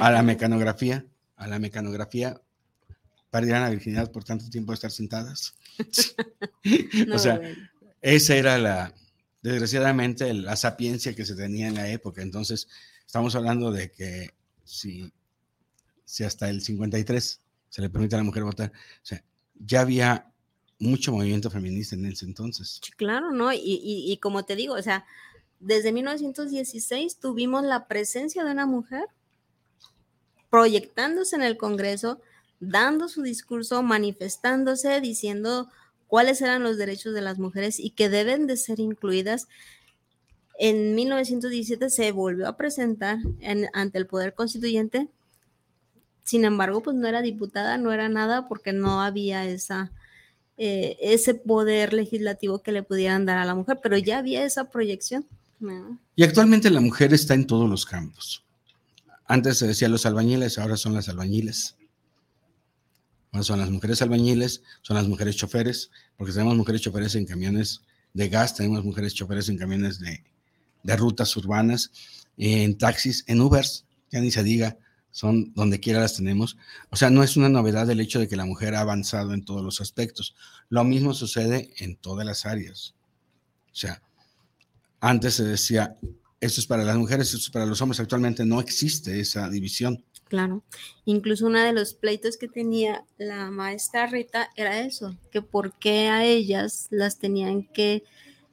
[0.00, 1.04] a la mecanografía,
[1.36, 2.40] a la mecanografía,
[3.30, 5.54] perdieran la virginidad por tanto tiempo de estar sentadas.
[7.12, 7.40] o sea,
[8.02, 8.92] esa era la,
[9.42, 12.22] desgraciadamente la sapiencia que se tenía en la época.
[12.22, 12.68] Entonces,
[13.06, 15.12] estamos hablando de que si,
[16.04, 19.22] si hasta el 53 se le permite a la mujer votar, o sea,
[19.54, 20.30] ya había
[20.78, 22.80] mucho movimiento feminista en ese entonces.
[22.96, 23.52] Claro, ¿no?
[23.52, 25.04] Y, y, como te digo, o sea,
[25.60, 29.04] desde 1916 tuvimos la presencia de una mujer
[30.48, 32.20] proyectándose en el Congreso,
[32.58, 35.70] dando su discurso, manifestándose, diciendo
[36.10, 39.46] cuáles eran los derechos de las mujeres y que deben de ser incluidas
[40.58, 43.18] En 1917 se volvió a presentar
[43.72, 45.08] ante el Poder Constituyente.
[46.24, 51.94] Sin embargo, pues no era diputada, no era nada porque no había eh, ese poder
[51.94, 55.24] legislativo que le pudieran dar a la mujer, pero ya había esa proyección.
[56.16, 58.44] Y actualmente la mujer está en todos los campos.
[59.26, 61.76] Antes se decía los albañiles, ahora son las albañiles.
[63.42, 68.28] Son las mujeres albañiles, son las mujeres choferes, porque tenemos mujeres choferes en camiones de
[68.28, 70.24] gas, tenemos mujeres choferes en camiones de,
[70.82, 71.92] de rutas urbanas,
[72.36, 74.76] en taxis, en Ubers, ya ni se diga,
[75.10, 76.56] son donde quiera las tenemos.
[76.90, 79.44] O sea, no es una novedad el hecho de que la mujer ha avanzado en
[79.44, 80.34] todos los aspectos.
[80.68, 82.94] Lo mismo sucede en todas las áreas.
[83.72, 84.02] O sea,
[85.00, 85.96] antes se decía,
[86.40, 88.00] esto es para las mujeres, esto es para los hombres.
[88.00, 90.04] Actualmente no existe esa división.
[90.30, 90.62] Claro,
[91.06, 96.06] incluso uno de los pleitos que tenía la maestra Rita era eso, que por qué
[96.06, 98.04] a ellas las tenían que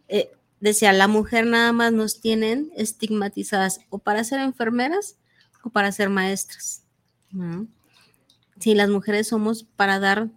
[0.08, 5.18] eh, decía, la mujer nada más nos tienen estigmatizadas o para ser enfermeras
[5.64, 6.84] o para ser maestras.
[8.60, 10.30] Si las mujeres somos para dar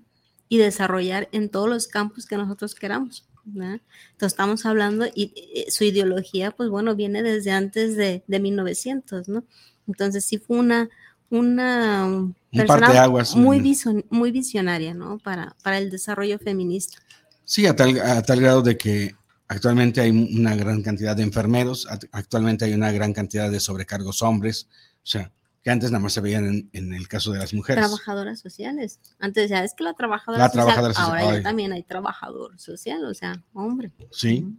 [0.50, 3.26] y desarrollar en todos los campos que nosotros queramos.
[3.46, 3.86] Entonces
[4.20, 5.32] estamos hablando y,
[5.70, 9.44] su ideología, pues bueno, viene desde antes de, de 1900, ¿no?
[9.86, 10.90] Entonces sí fue una,
[11.30, 13.76] una persona muy,
[14.10, 15.18] muy visionaria, ¿no?
[15.18, 16.98] Para, para el desarrollo feminista.
[17.44, 19.14] Sí, a tal, a tal grado de que
[19.50, 24.68] Actualmente hay una gran cantidad de enfermeros, actualmente hay una gran cantidad de sobrecargos hombres,
[25.02, 25.32] o sea,
[25.64, 27.84] que antes nada más se veían en, el caso de las mujeres.
[27.84, 29.00] Trabajadoras sociales.
[29.18, 33.42] Antes ya es que la trabajadora social, ahora ya también hay trabajador social, o sea,
[33.52, 33.90] hombre.
[34.12, 34.56] Sí,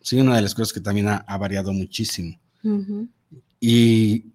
[0.00, 2.36] sí, una de las cosas que también ha, variado muchísimo.
[3.60, 4.31] Y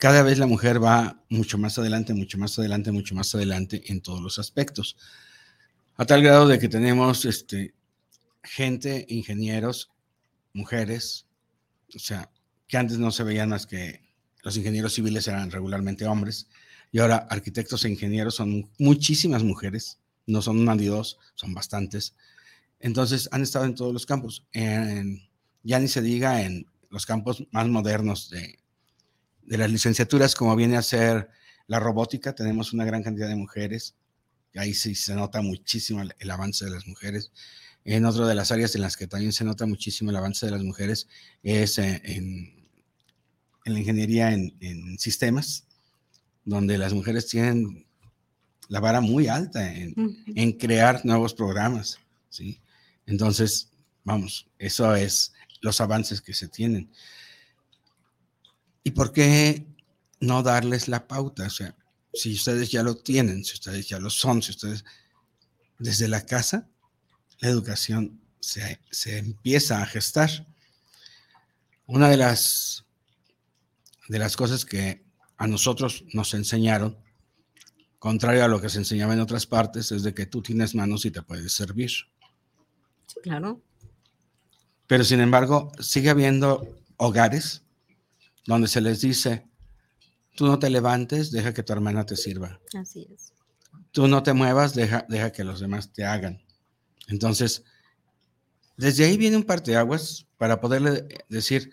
[0.00, 4.00] cada vez la mujer va mucho más adelante, mucho más adelante, mucho más adelante en
[4.00, 4.96] todos los aspectos.
[5.96, 7.74] A tal grado de que tenemos este,
[8.42, 9.90] gente, ingenieros,
[10.54, 11.26] mujeres,
[11.94, 12.30] o sea,
[12.66, 14.00] que antes no se veían más que
[14.42, 16.48] los ingenieros civiles eran regularmente hombres,
[16.90, 22.14] y ahora arquitectos e ingenieros son muchísimas mujeres, no son una ni dos, son bastantes.
[22.78, 27.68] Entonces han estado en todos los campos, ya ni se diga en los campos más
[27.68, 28.60] modernos de,
[29.50, 31.28] de las licenciaturas, como viene a ser
[31.66, 33.96] la robótica, tenemos una gran cantidad de mujeres,
[34.54, 37.32] y ahí sí se nota muchísimo el avance de las mujeres.
[37.84, 40.52] En otra de las áreas en las que también se nota muchísimo el avance de
[40.52, 41.08] las mujeres
[41.42, 42.68] es eh, en,
[43.64, 45.66] la ingeniería en, sistemas,
[46.44, 47.86] donde las mujeres tienen
[48.68, 51.98] la vara muy alta en, crear nuevos programas.
[52.28, 52.60] ¿sí?
[53.04, 53.72] Entonces,
[54.04, 56.88] vamos, eso es los avances que se tienen.
[58.82, 59.66] ¿Y por qué
[60.20, 61.46] no darles la pauta?
[61.46, 61.74] O sea,
[62.12, 64.84] si ustedes ya lo tienen, si ustedes ya lo son, si ustedes
[65.78, 66.68] desde la casa
[67.40, 68.78] la educación se,
[69.18, 70.46] empieza a gestar.
[71.86, 72.84] Una de las,
[74.08, 75.02] de las cosas que
[75.36, 76.96] a nosotros nos enseñaron,
[77.98, 81.04] contrario a lo que se enseñaba en otras partes, es de que tú tienes manos
[81.04, 81.90] y te puedes servir.
[83.22, 83.60] Claro.
[84.86, 87.62] Pero sin embargo, sigue habiendo hogares
[88.46, 89.46] donde se les dice,
[90.34, 92.60] tú no te levantes, deja que tu hermana te sirva.
[92.78, 93.32] Así es.
[93.92, 96.42] Tú no te muevas, deja, deja que los demás te hagan.
[97.08, 97.64] Entonces,
[98.76, 101.70] desde ahí viene un parteaguas para poderle decir,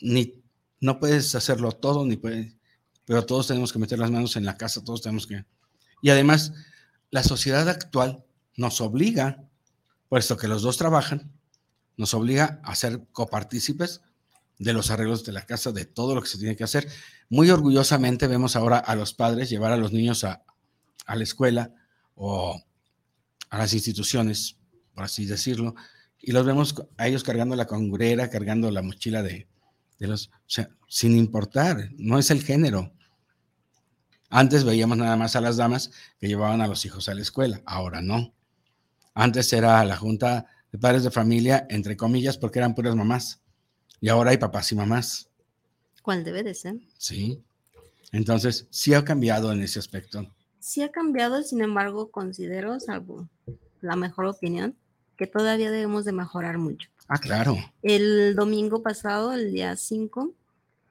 [0.00, 0.42] ni,
[0.80, 2.54] no puedes hacerlo todo, ni puedes,
[3.04, 5.44] pero todos tenemos que meter las manos en la casa, todos tenemos que...
[6.02, 6.52] Y además,
[7.10, 8.24] la sociedad actual
[8.56, 9.48] nos obliga,
[10.08, 11.32] puesto que los dos trabajan,
[11.96, 14.02] nos obliga a ser copartícipes
[14.58, 16.88] de los arreglos de la casa, de todo lo que se tiene que hacer.
[17.28, 20.42] Muy orgullosamente vemos ahora a los padres llevar a los niños a,
[21.06, 21.72] la escuela
[22.14, 22.60] o
[23.50, 24.58] a las instituciones
[24.98, 25.76] por así decirlo,
[26.20, 29.46] y los vemos a ellos cargando la congurera, cargando la mochila de,
[30.00, 32.92] los, o sea, sin importar, no es el género.
[34.28, 37.62] Antes veíamos nada más a las damas que llevaban a los hijos a la escuela,
[37.64, 38.34] ahora no.
[39.14, 43.40] Antes era la junta de padres de familia, entre comillas, porque eran puras mamás,
[44.00, 45.28] y ahora hay papás y mamás.
[46.02, 46.76] ¿Cuál debe de ser?
[46.96, 47.42] Sí.
[48.12, 50.26] Entonces, sí ha cambiado en ese aspecto.
[50.60, 53.28] Sí ha cambiado, sin embargo, considero, salvo
[53.80, 54.74] la mejor opinión,
[55.16, 56.88] que todavía debemos de mejorar mucho.
[57.08, 57.56] Ah, claro.
[57.82, 60.34] El domingo pasado, el día 5,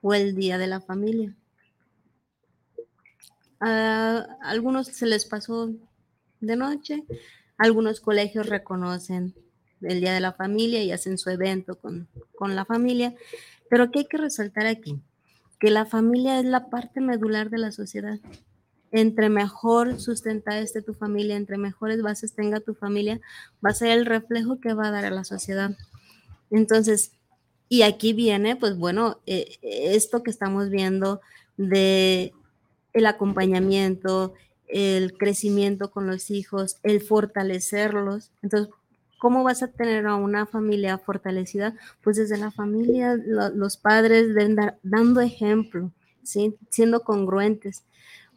[0.02, 1.36] fue el Día de la Familia.
[3.60, 5.72] A algunos se les pasó
[6.40, 7.04] de noche,
[7.58, 9.34] algunos colegios reconocen
[9.82, 13.14] el Día de la Familia y hacen su evento con, con la familia,
[13.70, 15.00] pero ¿qué hay que resaltar aquí?
[15.60, 18.20] Que la familia es la parte medular de la sociedad
[18.92, 23.20] entre mejor sustenta esté tu familia, entre mejores bases tenga tu familia,
[23.66, 25.72] va a ser el reflejo que va a dar a la sociedad.
[26.52, 27.12] Entonces,
[27.70, 31.20] Y aquí viene, pues bueno, eh, esto que estamos viendo
[31.58, 32.34] de
[32.94, 34.34] el acompañamiento,
[34.68, 38.32] el crecimiento con los hijos, el fortalecerlos.
[38.42, 38.74] Entonces,
[39.18, 41.76] ¿cómo vas a tener a una familia fortalecida?
[42.02, 44.28] Pues desde la familia, los padres
[44.84, 45.92] dando ejemplo,
[46.24, 46.56] ¿sí?
[46.70, 47.84] siendo congruentes,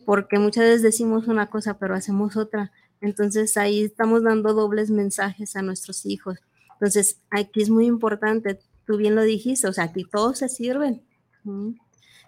[0.04, 2.72] porque muchas veces decimos una cosa, pero hacemos otra.
[3.00, 6.38] Entonces ahí estamos dando dobles mensajes a nuestros hijos.
[6.74, 11.02] Entonces aquí es muy importante, tú bien lo dijiste, o sea, aquí todos se sirven.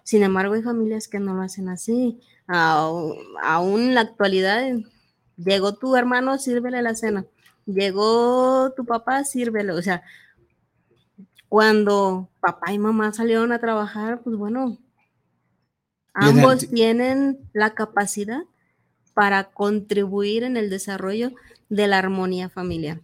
[0.03, 2.19] Sin embargo, hay familias que no lo hacen así.
[2.47, 4.63] Aún en la actualidad,
[5.37, 7.25] llegó tu hermano, sírvele la cena.
[7.65, 9.71] Llegó tu papá, sírvele.
[9.71, 10.03] O sea,
[11.49, 14.77] cuando papá y mamá salieron a trabajar, pues bueno,
[16.13, 18.41] ambos tienen la capacidad
[19.13, 21.31] para contribuir en el desarrollo
[21.69, 23.01] de la armonía familiar.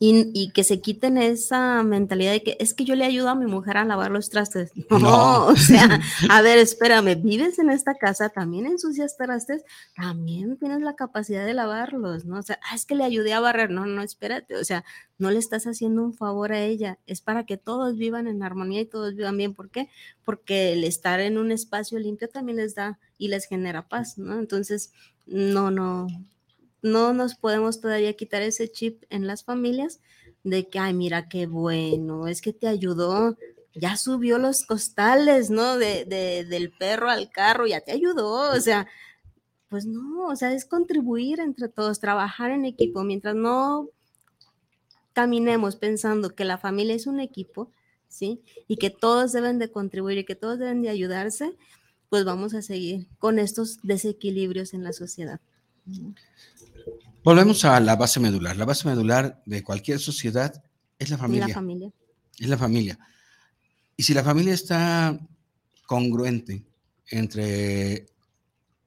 [0.00, 3.46] Y, que se quiten esa mentalidad de que es que yo le ayudo a mi
[3.46, 4.72] mujer a lavar los trastes.
[4.90, 9.64] No, o sea, a ver, espérame, vives en esta casa, también ensucias trastes,
[9.96, 12.38] también tienes la capacidad de lavarlos, ¿no?
[12.38, 13.70] O sea, ah, es que le ayudé a barrer.
[13.70, 14.84] No, no, espérate, o sea,
[15.18, 18.82] no le estás haciendo un favor a ella, es para que todos vivan en armonía
[18.82, 19.54] y todos vivan bien.
[19.54, 19.88] ¿Por qué?
[20.24, 24.38] Porque el estar en un espacio limpio también les da y les genera paz, ¿no?
[24.38, 24.92] Entonces,
[25.26, 26.06] no, no,
[26.82, 30.00] no nos podemos todavía quitar ese chip en las familias
[30.44, 33.36] de que, ay, mira qué bueno, es que te ayudó,
[33.74, 35.78] ya subió los costales, ¿no?
[35.78, 38.86] De, del perro al carro, ya te ayudó, o sea,
[39.68, 43.88] pues no, o sea, es contribuir entre todos, trabajar en equipo, mientras no
[45.12, 47.70] caminemos pensando que la familia es un equipo,
[48.08, 48.40] ¿sí?
[48.68, 51.56] Y que todos deben de contribuir y que todos deben de ayudarse,
[52.08, 55.40] pues vamos a seguir con estos desequilibrios en la sociedad.
[57.24, 58.56] Volvemos a la base medular.
[58.56, 60.62] La base medular de cualquier sociedad
[60.98, 61.48] es la familia.
[61.48, 61.92] La familia.
[62.38, 62.98] Es la familia.
[63.96, 65.18] Y si la familia está
[65.86, 66.64] congruente
[67.08, 68.06] entre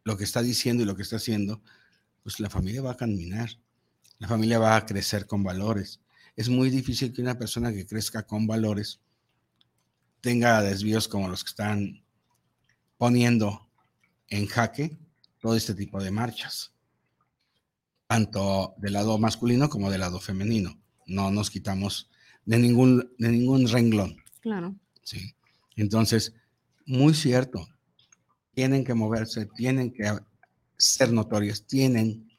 [0.04, 1.62] lo que está diciendo y lo que está haciendo,
[2.24, 3.50] pues la familia va a caminar.
[4.18, 6.00] La familia va a crecer con valores.
[6.36, 9.02] Es muy difícil que una persona que crezca con valores
[10.22, 12.04] tenga desvíos como los que están
[12.98, 13.70] poniendo
[14.30, 14.98] en jaque
[15.40, 16.72] todo este tipo de marchas
[18.12, 20.78] tanto del lado masculino como del lado femenino.
[21.06, 22.10] No nos quitamos
[22.44, 24.18] de ningún, de ningún renglón.
[24.42, 24.76] Claro.
[25.02, 25.34] Sí.
[25.78, 26.34] Entonces,
[26.86, 27.66] muy cierto,
[28.54, 30.12] tienen que moverse, tienen que
[30.76, 32.30] ser notorios, tienen.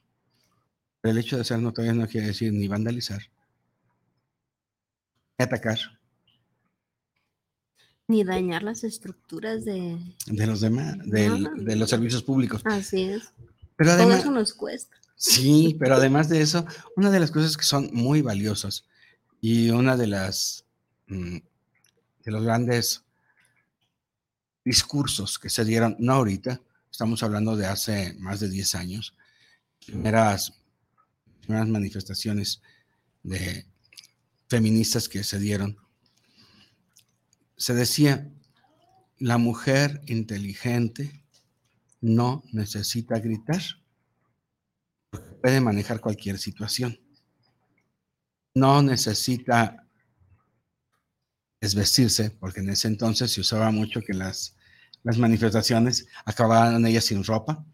[1.03, 3.23] El hecho de ser notorios no quiere decir ni vandalizar,
[5.39, 5.79] ni atacar.
[8.09, 9.99] Ni dañar las estructuras de...
[10.27, 12.61] De los demás, de, los servicios públicos.
[12.67, 13.33] Así es.
[13.77, 15.02] Pero además, Todo eso nos cuesta.
[15.23, 16.67] Sí, pero además de eso,
[16.97, 18.85] una de las cosas que son muy valiosas
[19.41, 20.65] y una de las
[21.07, 21.37] mm,
[22.25, 23.05] de los grandes
[24.65, 26.61] discursos que se dieron, no ahorita,
[26.91, 29.15] estamos hablando de hace más de 10 años,
[29.87, 30.55] primeras,
[31.41, 32.61] primeras manifestaciones
[33.23, 33.65] de
[34.49, 35.79] feministas que se dieron,
[37.57, 38.29] se decía,
[39.19, 41.23] la mujer inteligente
[42.01, 43.63] no necesita gritar
[45.43, 46.99] puede manejar cualquier situación.
[48.55, 49.85] No necesita
[51.61, 54.57] desvestirse, porque en ese entonces se usaba mucho que las,
[55.03, 57.65] las manifestaciones acababan ellas sin ropa,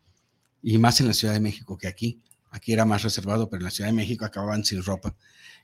[0.62, 2.23] y más en la Ciudad de México que aquí.
[2.51, 5.14] Aquí era más reservado, pero en la Ciudad de México acababan sin ropa.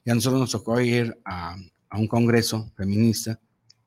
[0.05, 1.57] Y a nosotros nos tocó ir a,
[1.89, 3.41] a un congreso feminista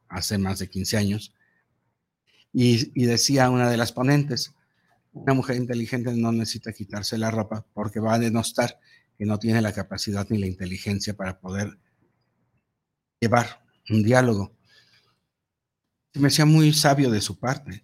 [0.10, 1.34] hace más de 15 años,
[2.52, 4.54] y, y decía una de las ponentes,
[5.22, 8.80] una mujer inteligente no necesita quitarse la ropa porque va a denostar
[9.18, 11.78] que no tiene la capacidad ni la inteligencia para poder
[13.20, 14.56] llevar un diálogo.
[16.14, 17.84] Me decía muy sabio de su parte.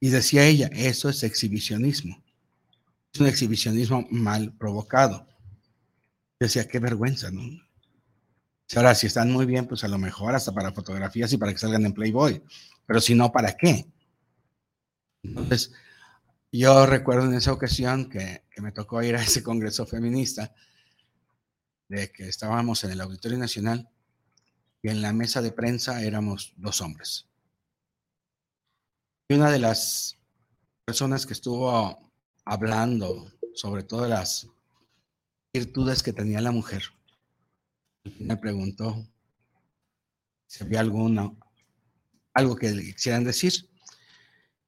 [0.00, 2.22] Y decía ella, eso es exhibicionismo.
[3.12, 5.26] Es un exhibicionismo mal provocado.
[6.38, 7.42] decía, qué vergüenza, ¿no?
[8.74, 11.58] Ahora, si están muy bien, pues a lo mejor hasta para fotografías y para que
[11.58, 12.42] salgan en Playboy.
[12.84, 13.86] Pero si no, ¿para qué?
[15.28, 15.72] Entonces,
[16.52, 20.54] yo recuerdo en esa ocasión que, me tocó ir a ese congreso feminista,
[21.88, 23.88] de que estábamos en el Auditorio Nacional
[24.82, 27.28] y en la mesa de prensa éramos dos hombres.
[29.28, 30.18] Y una de las
[30.84, 32.10] personas que estuvo
[32.44, 34.48] hablando sobre todas las
[35.52, 36.82] virtudes que tenía la mujer,
[38.18, 39.06] me preguntó
[40.46, 41.36] si había alguno,
[42.32, 43.68] algo que le quisieran decir.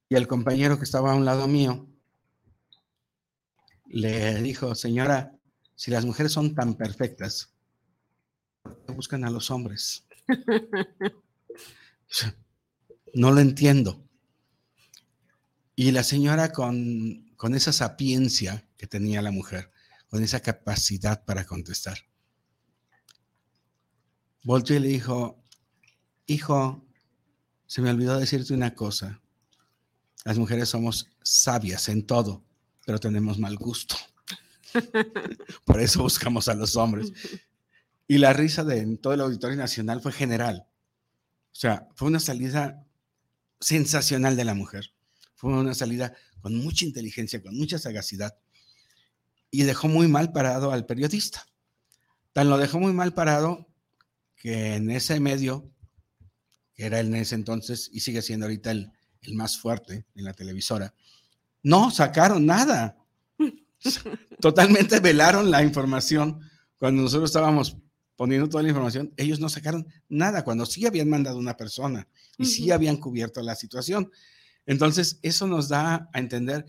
[0.09, 1.87] Y el compañero que estaba a un lado mío
[3.87, 5.33] le dijo, señora,
[5.75, 7.55] si las mujeres son tan perfectas,
[8.95, 10.07] buscan a los hombres?
[13.15, 14.07] No lo entiendo.
[15.75, 19.71] Y la señora con, con esa sapiencia que tenía la mujer,
[20.09, 21.99] con esa capacidad para contestar,
[24.43, 25.43] volteó y le dijo,
[26.27, 26.87] hijo,
[27.67, 29.21] se me olvidó decirte una cosa.
[30.25, 32.45] Las mujeres somos sabias en todo,
[32.85, 33.97] pero tenemos mal gusto.
[35.65, 37.13] Por eso buscamos a los hombres.
[38.07, 40.67] Y la risa de todo el Auditorio Nacional fue general.
[41.53, 42.87] O sea, fue una salida
[43.61, 44.93] sensacional de la mujer.
[45.35, 48.39] Fue una salida con mucha inteligencia, con mucha sagacidad.
[49.51, 51.47] Y dejó muy mal parado al periodista.
[52.33, 53.67] Tan lo dejó muy mal parado
[54.37, 55.71] que en ese medio,
[56.75, 58.93] que era en ese entonces y sigue siendo ahorita el,
[59.23, 60.95] el más fuerte en la televisora,
[61.63, 62.97] no sacaron nada.
[64.41, 66.41] Totalmente velaron la información
[66.79, 67.77] cuando nosotros estábamos
[68.19, 72.47] poniendo toda la información, ellos no sacaron nada cuando sí habían mandado una persona y
[72.47, 74.11] sí habían cubierto la situación.
[74.67, 76.67] Entonces, eso nos da a entender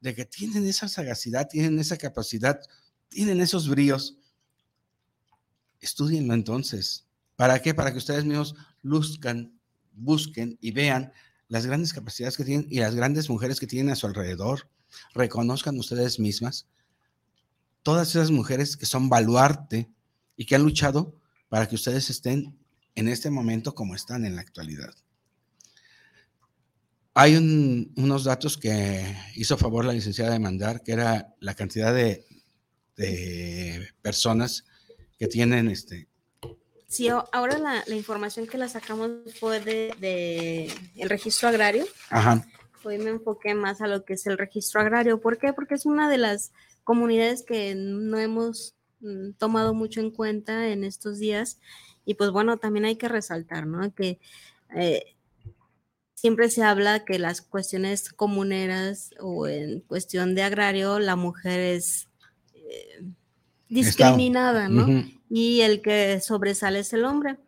[0.00, 2.60] de que tienen esa sagacidad, tienen esa capacidad,
[3.08, 4.18] tienen esos bríos.
[5.80, 7.06] Estudienlo entonces.
[7.34, 7.74] ¿Para qué?
[7.74, 9.58] Para que ustedes mismos luzcan,
[9.92, 11.12] busquen y vean
[11.52, 14.70] las grandes capacidades que tienen y las grandes mujeres que tienen a su alrededor.
[15.12, 16.66] Reconozcan ustedes mismas
[17.82, 19.90] todas esas mujeres que son baluarte
[20.34, 21.14] y que han luchado
[21.50, 22.58] para que ustedes estén
[22.94, 24.94] en este momento como están en la actualidad.
[27.12, 32.24] Hay unos datos que hizo favor la licenciada de mandar, que era la cantidad de,
[34.00, 34.64] personas
[35.18, 36.08] que tienen este.
[36.92, 41.86] Sí, ahora la, información que la sacamos fue de, el registro agrario.
[42.10, 42.46] Ajá.
[42.84, 45.18] Hoy me enfoqué más a lo que es el registro agrario.
[45.18, 45.54] ¿Por qué?
[45.54, 46.52] Porque es una de las
[46.84, 51.58] comunidades que no hemos mm, tomado mucho en cuenta en estos días.
[52.04, 53.94] Y pues bueno, también hay que resaltar, ¿no?
[53.94, 54.20] Que
[54.76, 55.16] eh,
[56.12, 62.10] siempre se habla que las cuestiones comuneras o en cuestión de agrario, la mujer es
[62.52, 63.02] eh,
[63.70, 64.86] discriminada, ¿no?
[65.34, 67.38] Y el que sobresale es el hombre.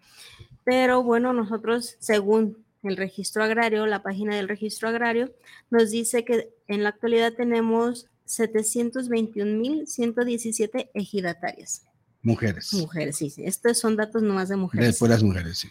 [0.65, 5.35] Pero bueno, nosotros, según el registro agrario, la página del registro agrario,
[5.69, 11.83] nos dice que en la actualidad tenemos 721.117 ejidatarias.
[12.23, 12.73] Mujeres.
[12.73, 13.45] Mujeres, sí, sí.
[13.45, 14.95] Estos son datos nomás de mujeres.
[14.95, 15.69] De puras mujeres, sí.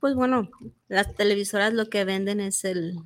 [0.01, 0.51] Pues bueno,
[0.89, 2.99] las televisoras lo que venden es el,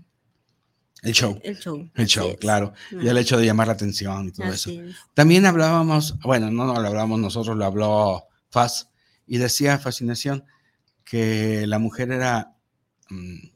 [1.03, 1.39] El show.
[1.43, 1.91] El show.
[1.95, 2.73] El show, claro.
[2.91, 4.71] Y el hecho de llamar la atención y todo eso.
[4.71, 4.97] Es.
[5.15, 8.89] También hablábamos, bueno, no, no lo hablábamos nosotros, lo habló Faz,
[9.27, 10.45] y decía Fascinación
[11.05, 12.57] que la mujer era
[13.11, 13.49] mm,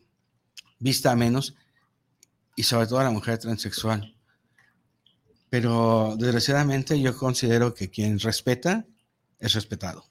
[0.78, 1.54] vista a menos,
[2.56, 4.16] y sobre todo la mujer transexual.
[5.50, 8.86] Pero desgraciadamente yo considero que quien respeta
[9.38, 10.04] es respetado.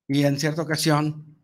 [0.06, 1.36] Y en cierta ocasión,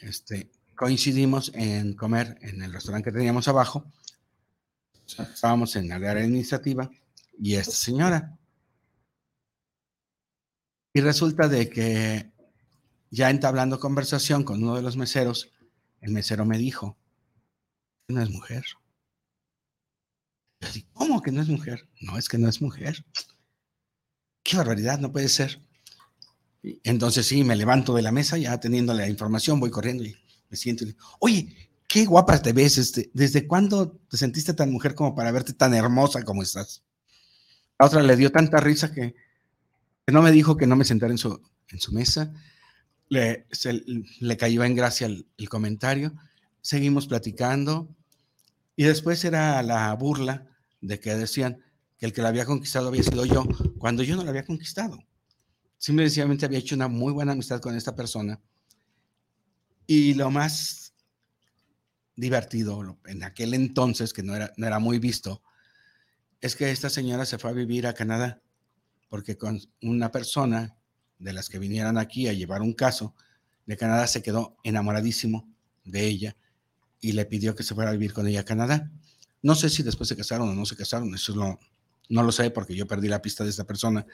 [0.00, 3.84] este, coincidimos en comer en el restaurante que teníamos abajo.
[5.06, 6.88] Estábamos en la área administrativa
[7.38, 8.37] y esta señora.
[10.92, 12.32] Y resulta de que
[13.10, 15.52] ya entablando conversación con uno de los meseros,
[16.00, 16.96] el mesero me dijo,
[18.08, 18.64] no es mujer.
[20.60, 21.88] Yo ¿cómo que no es mujer?
[22.00, 23.04] No, es que no es mujer.
[24.42, 25.62] Qué barbaridad, no puede ser.
[26.62, 30.16] Entonces sí, me levanto de la mesa ya teniendo la información, voy corriendo y
[30.50, 34.94] me siento y oye, qué guapa te ves, este, ¿desde cuándo te sentiste tan mujer
[34.94, 36.82] como para verte tan hermosa como estás?
[37.78, 39.14] La otra le dio tanta risa que
[40.12, 42.32] no me dijo que no me sentara en su, en su mesa,
[43.08, 43.46] le,
[44.20, 46.14] le cayó en gracia el, el comentario,
[46.60, 47.88] seguimos platicando
[48.76, 50.46] y después era la burla
[50.80, 51.62] de que decían
[51.98, 53.46] que el que la había conquistado había sido yo,
[53.78, 54.98] cuando yo no la había conquistado.
[55.78, 58.40] Simplemente había hecho una muy buena amistad con esta persona.
[59.86, 60.94] Y lo más
[62.14, 65.42] divertido en aquel entonces, que no era, no era muy visto,
[66.40, 68.42] es que esta señora se fue a vivir a Canadá,
[69.08, 70.76] porque con una persona
[71.18, 73.14] de las que vinieran aquí a llevar un caso
[73.66, 75.48] de Canadá se quedó enamoradísimo
[75.84, 76.36] de ella
[77.00, 78.90] y le pidió que se fuera a vivir con ella a Canadá.
[79.42, 81.58] No sé si después se casaron o no se casaron, eso es lo,
[82.08, 84.06] no lo sé porque yo perdí la pista de esta persona.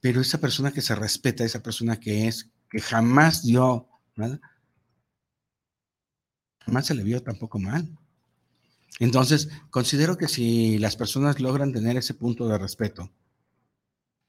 [0.00, 4.40] Pero esa persona que se respeta, esa persona que es, que jamás dio nada,
[6.60, 7.88] jamás se le vio tampoco mal.
[9.00, 13.10] Entonces, considero que si las personas logran tener ese punto de respeto,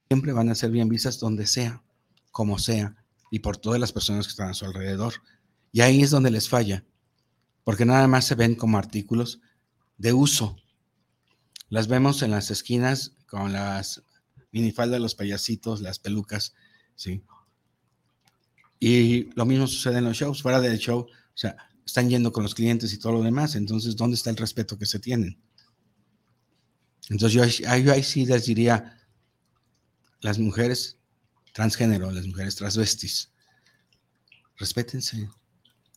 [0.10, 1.84] siempre van a ser bien vistas donde sea,
[2.32, 2.96] como sea,
[3.30, 5.14] y por todas las personas que están a su alrededor.
[5.72, 6.84] Y ahí es donde les falla,
[7.64, 9.40] porque nada más se ven como artículos
[10.00, 10.56] de uso.
[11.70, 14.02] Las vemos en las esquinas con las
[14.52, 16.56] minifaldas, los payasitos, las pelucas,
[16.96, 17.24] ¿sí?
[18.80, 21.56] Y lo mismo sucede en los shows, fuera del show, o sea,
[21.86, 24.88] están yendo con los clientes y todo lo demás, entonces, ¿dónde está el respeto que
[24.88, 25.40] se tienen?
[27.10, 28.99] Entonces, yo ahí, yo ahí sí les diría,
[30.22, 30.98] las mujeres
[31.54, 33.32] transgénero, las mujeres transvestis,
[34.58, 35.30] respétense.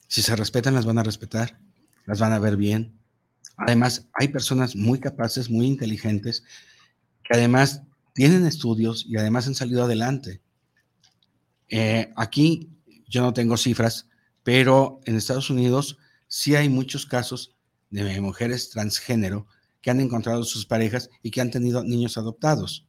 [0.09, 1.59] Si se respetan, las van a respetar,
[2.07, 2.99] las van a ver bien.
[3.57, 6.45] Además, hay personas muy capaces, muy inteligentes,
[7.23, 7.83] que además
[8.14, 10.41] tienen estudios y además han salido adelante.
[11.68, 12.70] Eh, aquí
[13.09, 14.09] yo no tengo cifras,
[14.43, 15.99] pero en Estados Unidos
[16.29, 17.55] sí hay muchos casos
[17.91, 19.47] de mujeres transgénero
[19.81, 22.87] que han encontrado sus parejas y que han tenido niños adoptados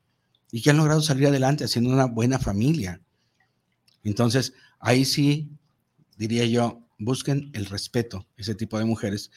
[0.55, 3.01] y que han logrado salir adelante haciendo una buena familia.
[4.03, 5.49] Entonces, ahí sí,
[6.15, 9.31] diría yo, busquen el respeto, ese tipo de mujeres,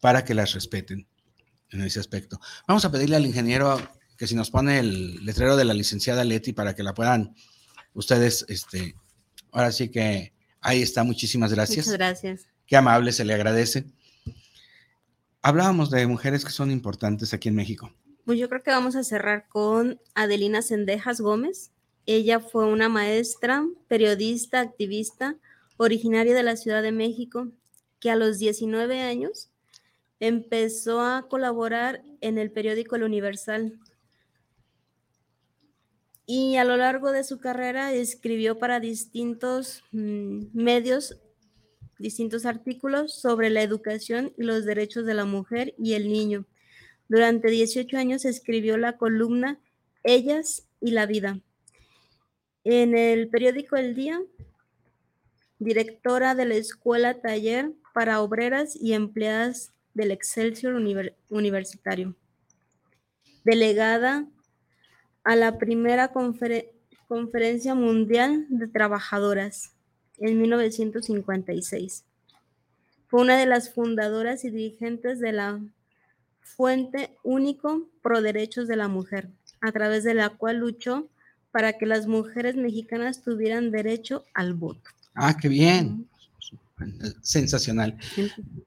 [0.00, 1.06] para que las respeten
[1.68, 2.40] en ese aspecto.
[2.66, 3.78] Vamos a pedirle al ingeniero
[4.16, 7.34] que si nos pone el letrero de la licenciada Leti para que la puedan
[7.92, 8.94] ustedes, este,
[9.52, 11.84] ahora sí que ahí está, muchísimas gracias.
[11.84, 12.46] Muchas gracias.
[12.66, 13.84] Qué amable, se le agradece.
[15.42, 17.92] Hablábamos de mujeres que son importantes aquí en México.
[18.24, 21.72] Pues yo creo que vamos a cerrar con Adelina Sendejas Gómez.
[22.06, 25.36] Ella fue una maestra, periodista, activista,
[25.76, 27.48] originaria de la Ciudad de México,
[28.00, 29.50] que a los 19 años
[30.20, 33.78] empezó a colaborar en el periódico El Universal.
[36.26, 41.18] Y a lo largo de su carrera escribió para distintos mm, medios
[41.98, 46.46] distintos artículos sobre la educación y los derechos de la mujer y el niño.
[47.08, 49.58] Durante 18 años escribió la columna
[50.02, 51.40] Ellas y la vida.
[52.64, 54.20] En el periódico El Día,
[55.58, 60.74] directora de la Escuela Taller para Obreras y Empleadas del Excelsior
[61.28, 62.16] Universitario.
[63.44, 64.26] Delegada
[65.22, 66.12] a la primera
[67.08, 69.74] Conferencia Mundial de Trabajadoras
[70.18, 72.04] en 1956.
[73.06, 75.60] Fue una de las fundadoras y dirigentes de la
[76.44, 79.30] Fuente Único Pro Derechos de la Mujer,
[79.60, 81.08] a través de la cual luchó
[81.50, 84.90] para que las mujeres mexicanas tuvieran derecho al voto.
[85.14, 86.08] Ah, qué bien.
[87.22, 87.96] Sensacional.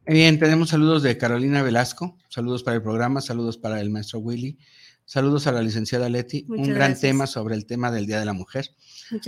[0.05, 4.57] Bien, tenemos saludos de Carolina Velasco, saludos para el programa, saludos para el maestro Willy,
[5.05, 8.33] saludos a la licenciada Leti, un gran tema sobre el tema del Día de la
[8.33, 8.69] Mujer.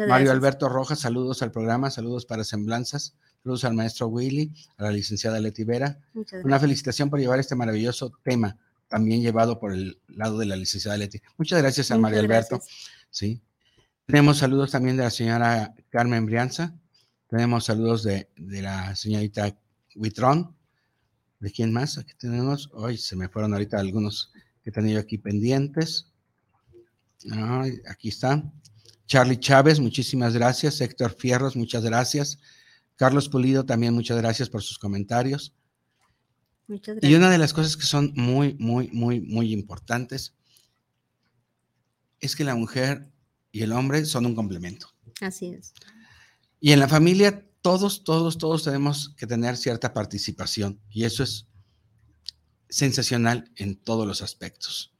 [0.07, 4.91] Mario Alberto Rojas, saludos al programa, saludos para Semblanzas, saludos al maestro Willy, a la
[4.91, 5.97] licenciada Leti Vera.
[6.43, 10.97] Una felicitación por llevar este maravilloso tema, también llevado por el lado de la licenciada
[10.97, 11.21] Leti.
[11.37, 12.61] Muchas gracias a Mario Alberto.
[13.09, 13.41] Sí.
[14.05, 16.75] Tenemos saludos también de la señora Carmen Brianza.
[17.27, 19.55] Tenemos saludos de, la señorita
[19.95, 20.55] Huitrón.
[21.39, 21.97] ¿De quién más?
[21.97, 22.69] Aquí tenemos.
[22.73, 24.33] Hoy se me fueron ahorita algunos
[24.63, 26.11] que he tenido aquí pendientes.
[27.87, 28.43] aquí está.
[29.05, 30.81] Charlie Chávez, muchísimas gracias.
[30.81, 32.39] Héctor Fierros, muchas gracias.
[32.99, 35.55] Carlos Pulido, también muchas gracias por sus comentarios.
[36.67, 37.09] Muchas gracias.
[37.09, 40.35] Y una de las cosas que son muy, muy, muy, muy importantes
[42.19, 43.09] es que la mujer
[43.53, 44.89] y el hombre son un complemento.
[45.21, 45.73] Así es.
[46.59, 51.47] Y en la familia todos, todos, todos tenemos que tener cierta participación y eso es
[52.67, 54.93] sensacional en todos los aspectos.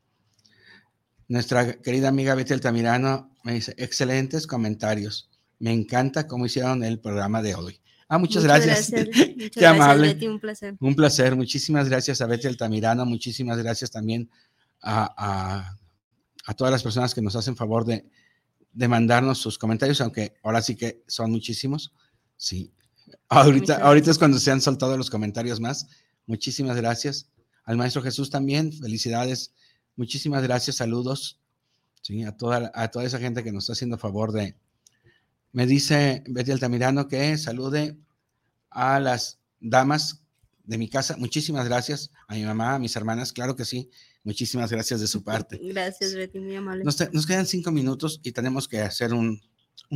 [1.27, 5.29] Nuestra querida amiga Betty Altamirano me dice, excelentes comentarios.
[5.59, 7.81] Me encanta cómo hicieron el programa de hoy.
[8.09, 8.91] Ah, muchas, gracias.
[9.53, 10.17] Qué amable.
[10.27, 10.75] un placer.
[10.79, 11.35] Un placer.
[11.35, 13.05] Muchísimas gracias a Betty Altamirano.
[13.05, 14.29] Muchísimas gracias también
[14.81, 15.77] a,
[16.57, 18.09] todas las personas que nos hacen favor de,
[18.73, 21.93] de, mandarnos sus comentarios, aunque ahora sí que son muchísimos.
[22.35, 22.73] Sí.
[23.29, 25.87] Ahorita, ahorita es cuando se han soltado los comentarios más.
[26.25, 27.29] Muchísimas gracias.
[27.63, 29.53] Al maestro Jesús también, felicidades
[29.99, 31.41] Muchísimas gracias, saludos
[32.01, 32.23] ¿sí?
[32.23, 34.55] a, toda, a toda esa gente que nos está haciendo favor de...
[35.51, 37.97] Me dice Betty Altamirano que salude
[38.69, 40.21] a las damas
[40.63, 41.17] de mi casa.
[41.17, 43.89] Muchísimas gracias a mi mamá, a mis hermanas, claro que sí.
[44.23, 45.59] Muchísimas gracias de su parte.
[45.63, 46.83] Gracias, Betty, muy amable.
[46.83, 49.41] Nos, quedan cinco minutos y tenemos que hacer un,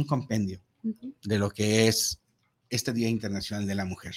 [0.08, 2.20] compendio de lo que es
[2.70, 4.16] este Día Internacional de la Mujer.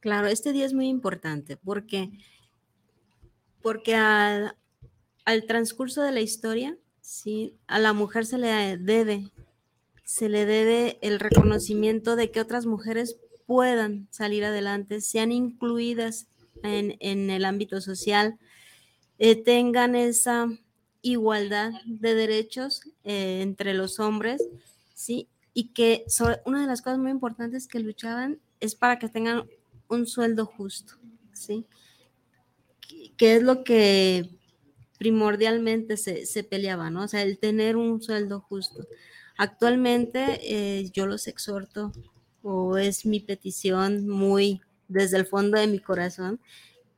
[0.00, 2.10] Claro, este día es muy importante porque,
[3.60, 4.56] porque a,
[5.24, 7.56] al transcurso de la historia, ¿sí?
[7.66, 9.30] a la mujer se le debe,
[10.08, 16.28] se le debe el reconocimiento de que otras mujeres puedan salir adelante, sean incluidas
[16.62, 18.38] en, el ámbito social,
[19.18, 20.48] eh, tengan esa
[21.02, 24.42] igualdad de derechos eh, entre los hombres,
[24.94, 25.28] ¿sí?
[25.52, 26.06] Y que
[26.46, 29.44] una de las cosas muy importantes que luchaban es para que tengan
[29.88, 30.94] un sueldo justo,
[31.34, 31.66] ¿sí?
[33.18, 34.30] Que es lo que
[34.98, 37.04] primordialmente se, se, peleaba, ¿no?
[37.04, 38.86] O sea, el tener un sueldo justo.
[39.38, 41.92] Actualmente eh, yo los exhorto,
[42.42, 46.40] o es mi petición muy desde el fondo de mi corazón,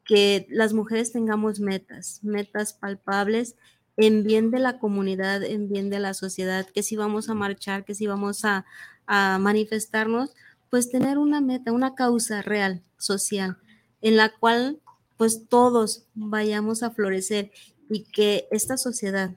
[0.05, 3.57] que las mujeres tengamos metas, metas palpables
[3.99, 7.85] en bien de la comunidad, en bien de la sociedad, que si vamos a marchar,
[7.85, 8.65] que si vamos a,
[9.07, 10.35] a manifestarnos,
[10.71, 13.59] pues tener una meta, una causa real, social,
[14.01, 14.81] en la cual
[15.19, 17.51] pues todos vayamos a florecer
[17.91, 19.37] y que esta sociedad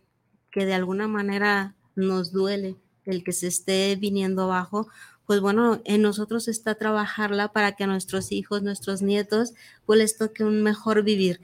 [0.51, 4.87] que de alguna manera nos duele el que se esté viniendo abajo,
[5.25, 9.53] pues bueno, en nosotros está trabajarla para que a nuestros hijos, nuestros nietos,
[9.85, 11.41] pues les toque un mejor vivir.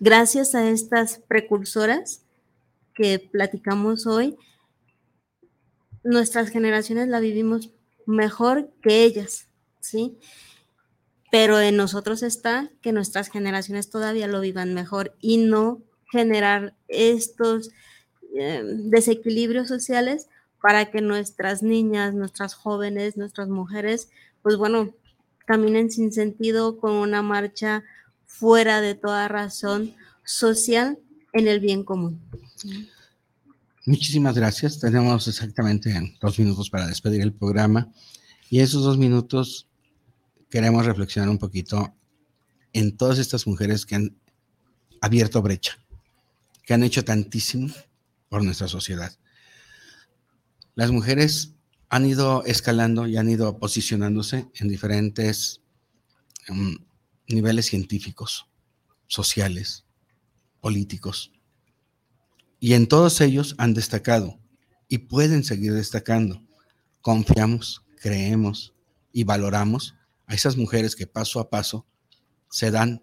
[0.00, 2.22] Gracias a estas precursoras
[2.94, 4.36] que platicamos hoy,
[6.02, 7.70] nuestras generaciones la vivimos
[8.06, 9.48] mejor que ellas,
[9.80, 10.18] ¿sí?
[11.30, 17.70] Pero en nosotros está que nuestras generaciones todavía lo vivan mejor y no generar estos
[18.34, 20.28] eh, desequilibrios sociales
[20.60, 24.08] para que nuestras niñas, nuestras jóvenes, nuestras mujeres,
[24.42, 24.94] pues bueno,
[25.46, 27.84] caminen sin sentido con una marcha
[28.26, 29.94] fuera de toda razón
[30.24, 30.98] social
[31.32, 32.20] en el bien común.
[33.86, 34.78] Muchísimas gracias.
[34.78, 37.90] Tenemos exactamente dos minutos para despedir el programa
[38.50, 39.66] y esos dos minutos
[40.50, 41.94] queremos reflexionar un poquito
[42.72, 44.16] en todas estas mujeres que han
[45.00, 45.78] abierto brecha,
[46.64, 47.72] que han hecho tantísimo
[48.28, 49.12] por nuestra sociedad.
[50.78, 51.56] Las mujeres
[51.88, 55.60] han ido escalando y han ido posicionándose en diferentes
[56.48, 56.78] um,
[57.26, 58.46] niveles científicos,
[59.08, 59.86] sociales,
[60.60, 61.32] políticos.
[62.60, 64.38] Y en todos ellos han destacado
[64.86, 66.44] y pueden seguir destacando.
[67.00, 68.72] Confiamos, creemos
[69.12, 69.96] y valoramos
[70.28, 71.86] a esas mujeres que paso a paso
[72.50, 73.02] se dan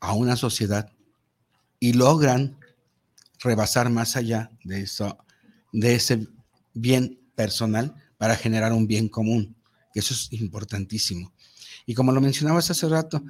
[0.00, 0.92] a una sociedad
[1.78, 2.58] y logran
[3.38, 5.16] rebasar más allá de eso,
[5.72, 6.26] de ese
[6.76, 9.56] bien personal para generar un bien común,
[9.92, 11.32] que eso es importantísimo.
[11.86, 13.22] Y como lo mencionabas hace rato,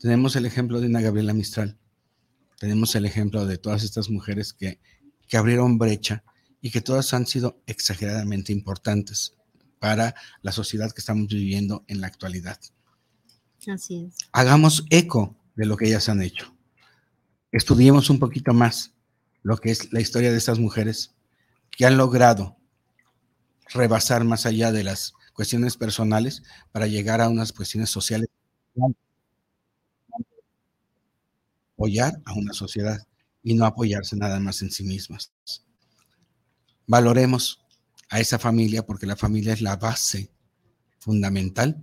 [0.00, 1.78] tenemos el ejemplo de una Gabriela Mistral,
[2.58, 4.80] tenemos el ejemplo de todas estas mujeres que,
[5.28, 6.24] que abrieron brecha
[6.60, 9.34] y que todas han sido exageradamente importantes
[9.78, 12.58] para la sociedad que estamos viviendo en la actualidad.
[13.66, 14.16] Así es.
[14.32, 16.54] Hagamos eco de lo que ellas han hecho.
[17.52, 18.94] Estudiemos un poquito más
[19.42, 21.14] lo que es la historia de estas mujeres
[21.70, 22.56] que han logrado
[23.74, 28.28] rebasar más allá de las cuestiones personales para llegar a unas cuestiones sociales.
[31.76, 33.06] Apoyar a una sociedad
[33.42, 35.32] y no apoyarse nada más en sí mismas.
[36.86, 37.60] Valoremos
[38.08, 40.30] a esa familia porque la familia es la base
[41.00, 41.82] fundamental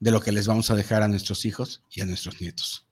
[0.00, 2.86] de lo que les vamos a dejar a nuestros hijos y a nuestros nietos.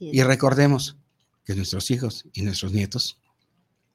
[0.00, 0.96] Y recordemos
[1.44, 3.18] que nuestros hijos y nuestros nietos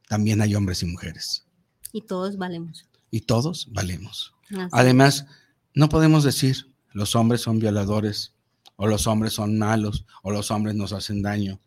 [0.08, 1.46] también hay hombres y mujeres.
[1.94, 2.89] Y todos valemos.
[3.12, 4.34] Y todos valemos.
[4.72, 5.26] Además,
[5.74, 8.34] no podemos decir los hombres son violadores
[8.76, 11.60] o los hombres son malos o los hombres nos hacen daño.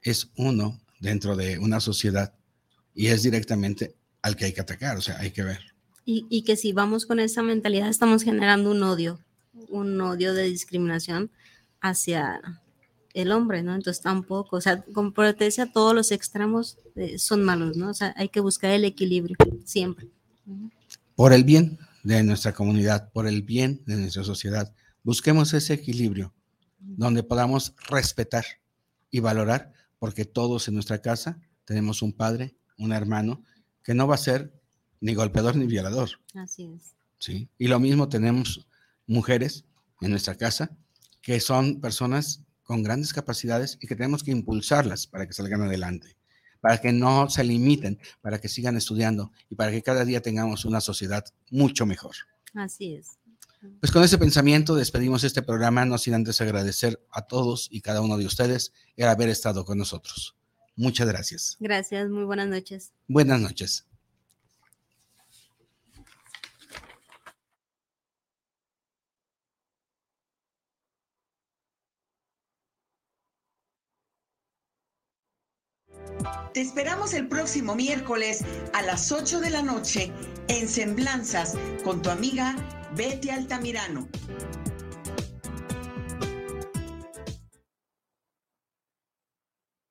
[0.00, 2.34] Es uno dentro de una sociedad
[2.94, 5.60] y es directamente al que hay que atacar, o sea, hay que ver.
[6.04, 9.20] Y, y que si vamos con esa mentalidad estamos generando un odio,
[9.68, 11.30] un odio de discriminación
[11.80, 12.40] hacia
[13.14, 13.74] el hombre, ¿no?
[13.74, 17.90] Entonces tampoco, o sea, te decía, todos los extremos eh, son malos, ¿no?
[17.90, 20.08] O sea, hay que buscar el equilibrio siempre.
[21.14, 26.34] Por el bien de nuestra comunidad, por el bien de nuestra sociedad, busquemos ese equilibrio
[26.78, 28.44] donde podamos respetar
[29.10, 33.42] y valorar, porque todos en nuestra casa tenemos un padre, un hermano,
[33.84, 34.52] que no va a ser
[35.00, 36.10] ni golpeador ni violador.
[36.34, 36.94] Así es.
[37.18, 37.48] Sí.
[37.58, 38.66] Y lo mismo tenemos
[39.06, 39.64] mujeres
[40.00, 40.76] en nuestra casa
[41.20, 46.16] que son personas con grandes capacidades y que tenemos que impulsarlas para que salgan adelante,
[46.62, 50.64] para que no se limiten, para que sigan estudiando y para que cada día tengamos
[50.64, 52.14] una sociedad mucho mejor.
[52.54, 53.18] Así es.
[53.80, 58.00] Pues con ese pensamiento despedimos este programa, no sin antes agradecer a todos y cada
[58.00, 60.36] uno de ustedes el haber estado con nosotros.
[60.76, 61.56] Muchas gracias.
[61.60, 62.92] Gracias, muy buenas noches.
[63.08, 63.86] Buenas noches.
[76.52, 78.44] Te esperamos el próximo miércoles
[78.74, 80.12] a las 8 de la noche
[80.48, 82.54] en Semblanzas con tu amiga
[82.94, 84.06] Betty Altamirano.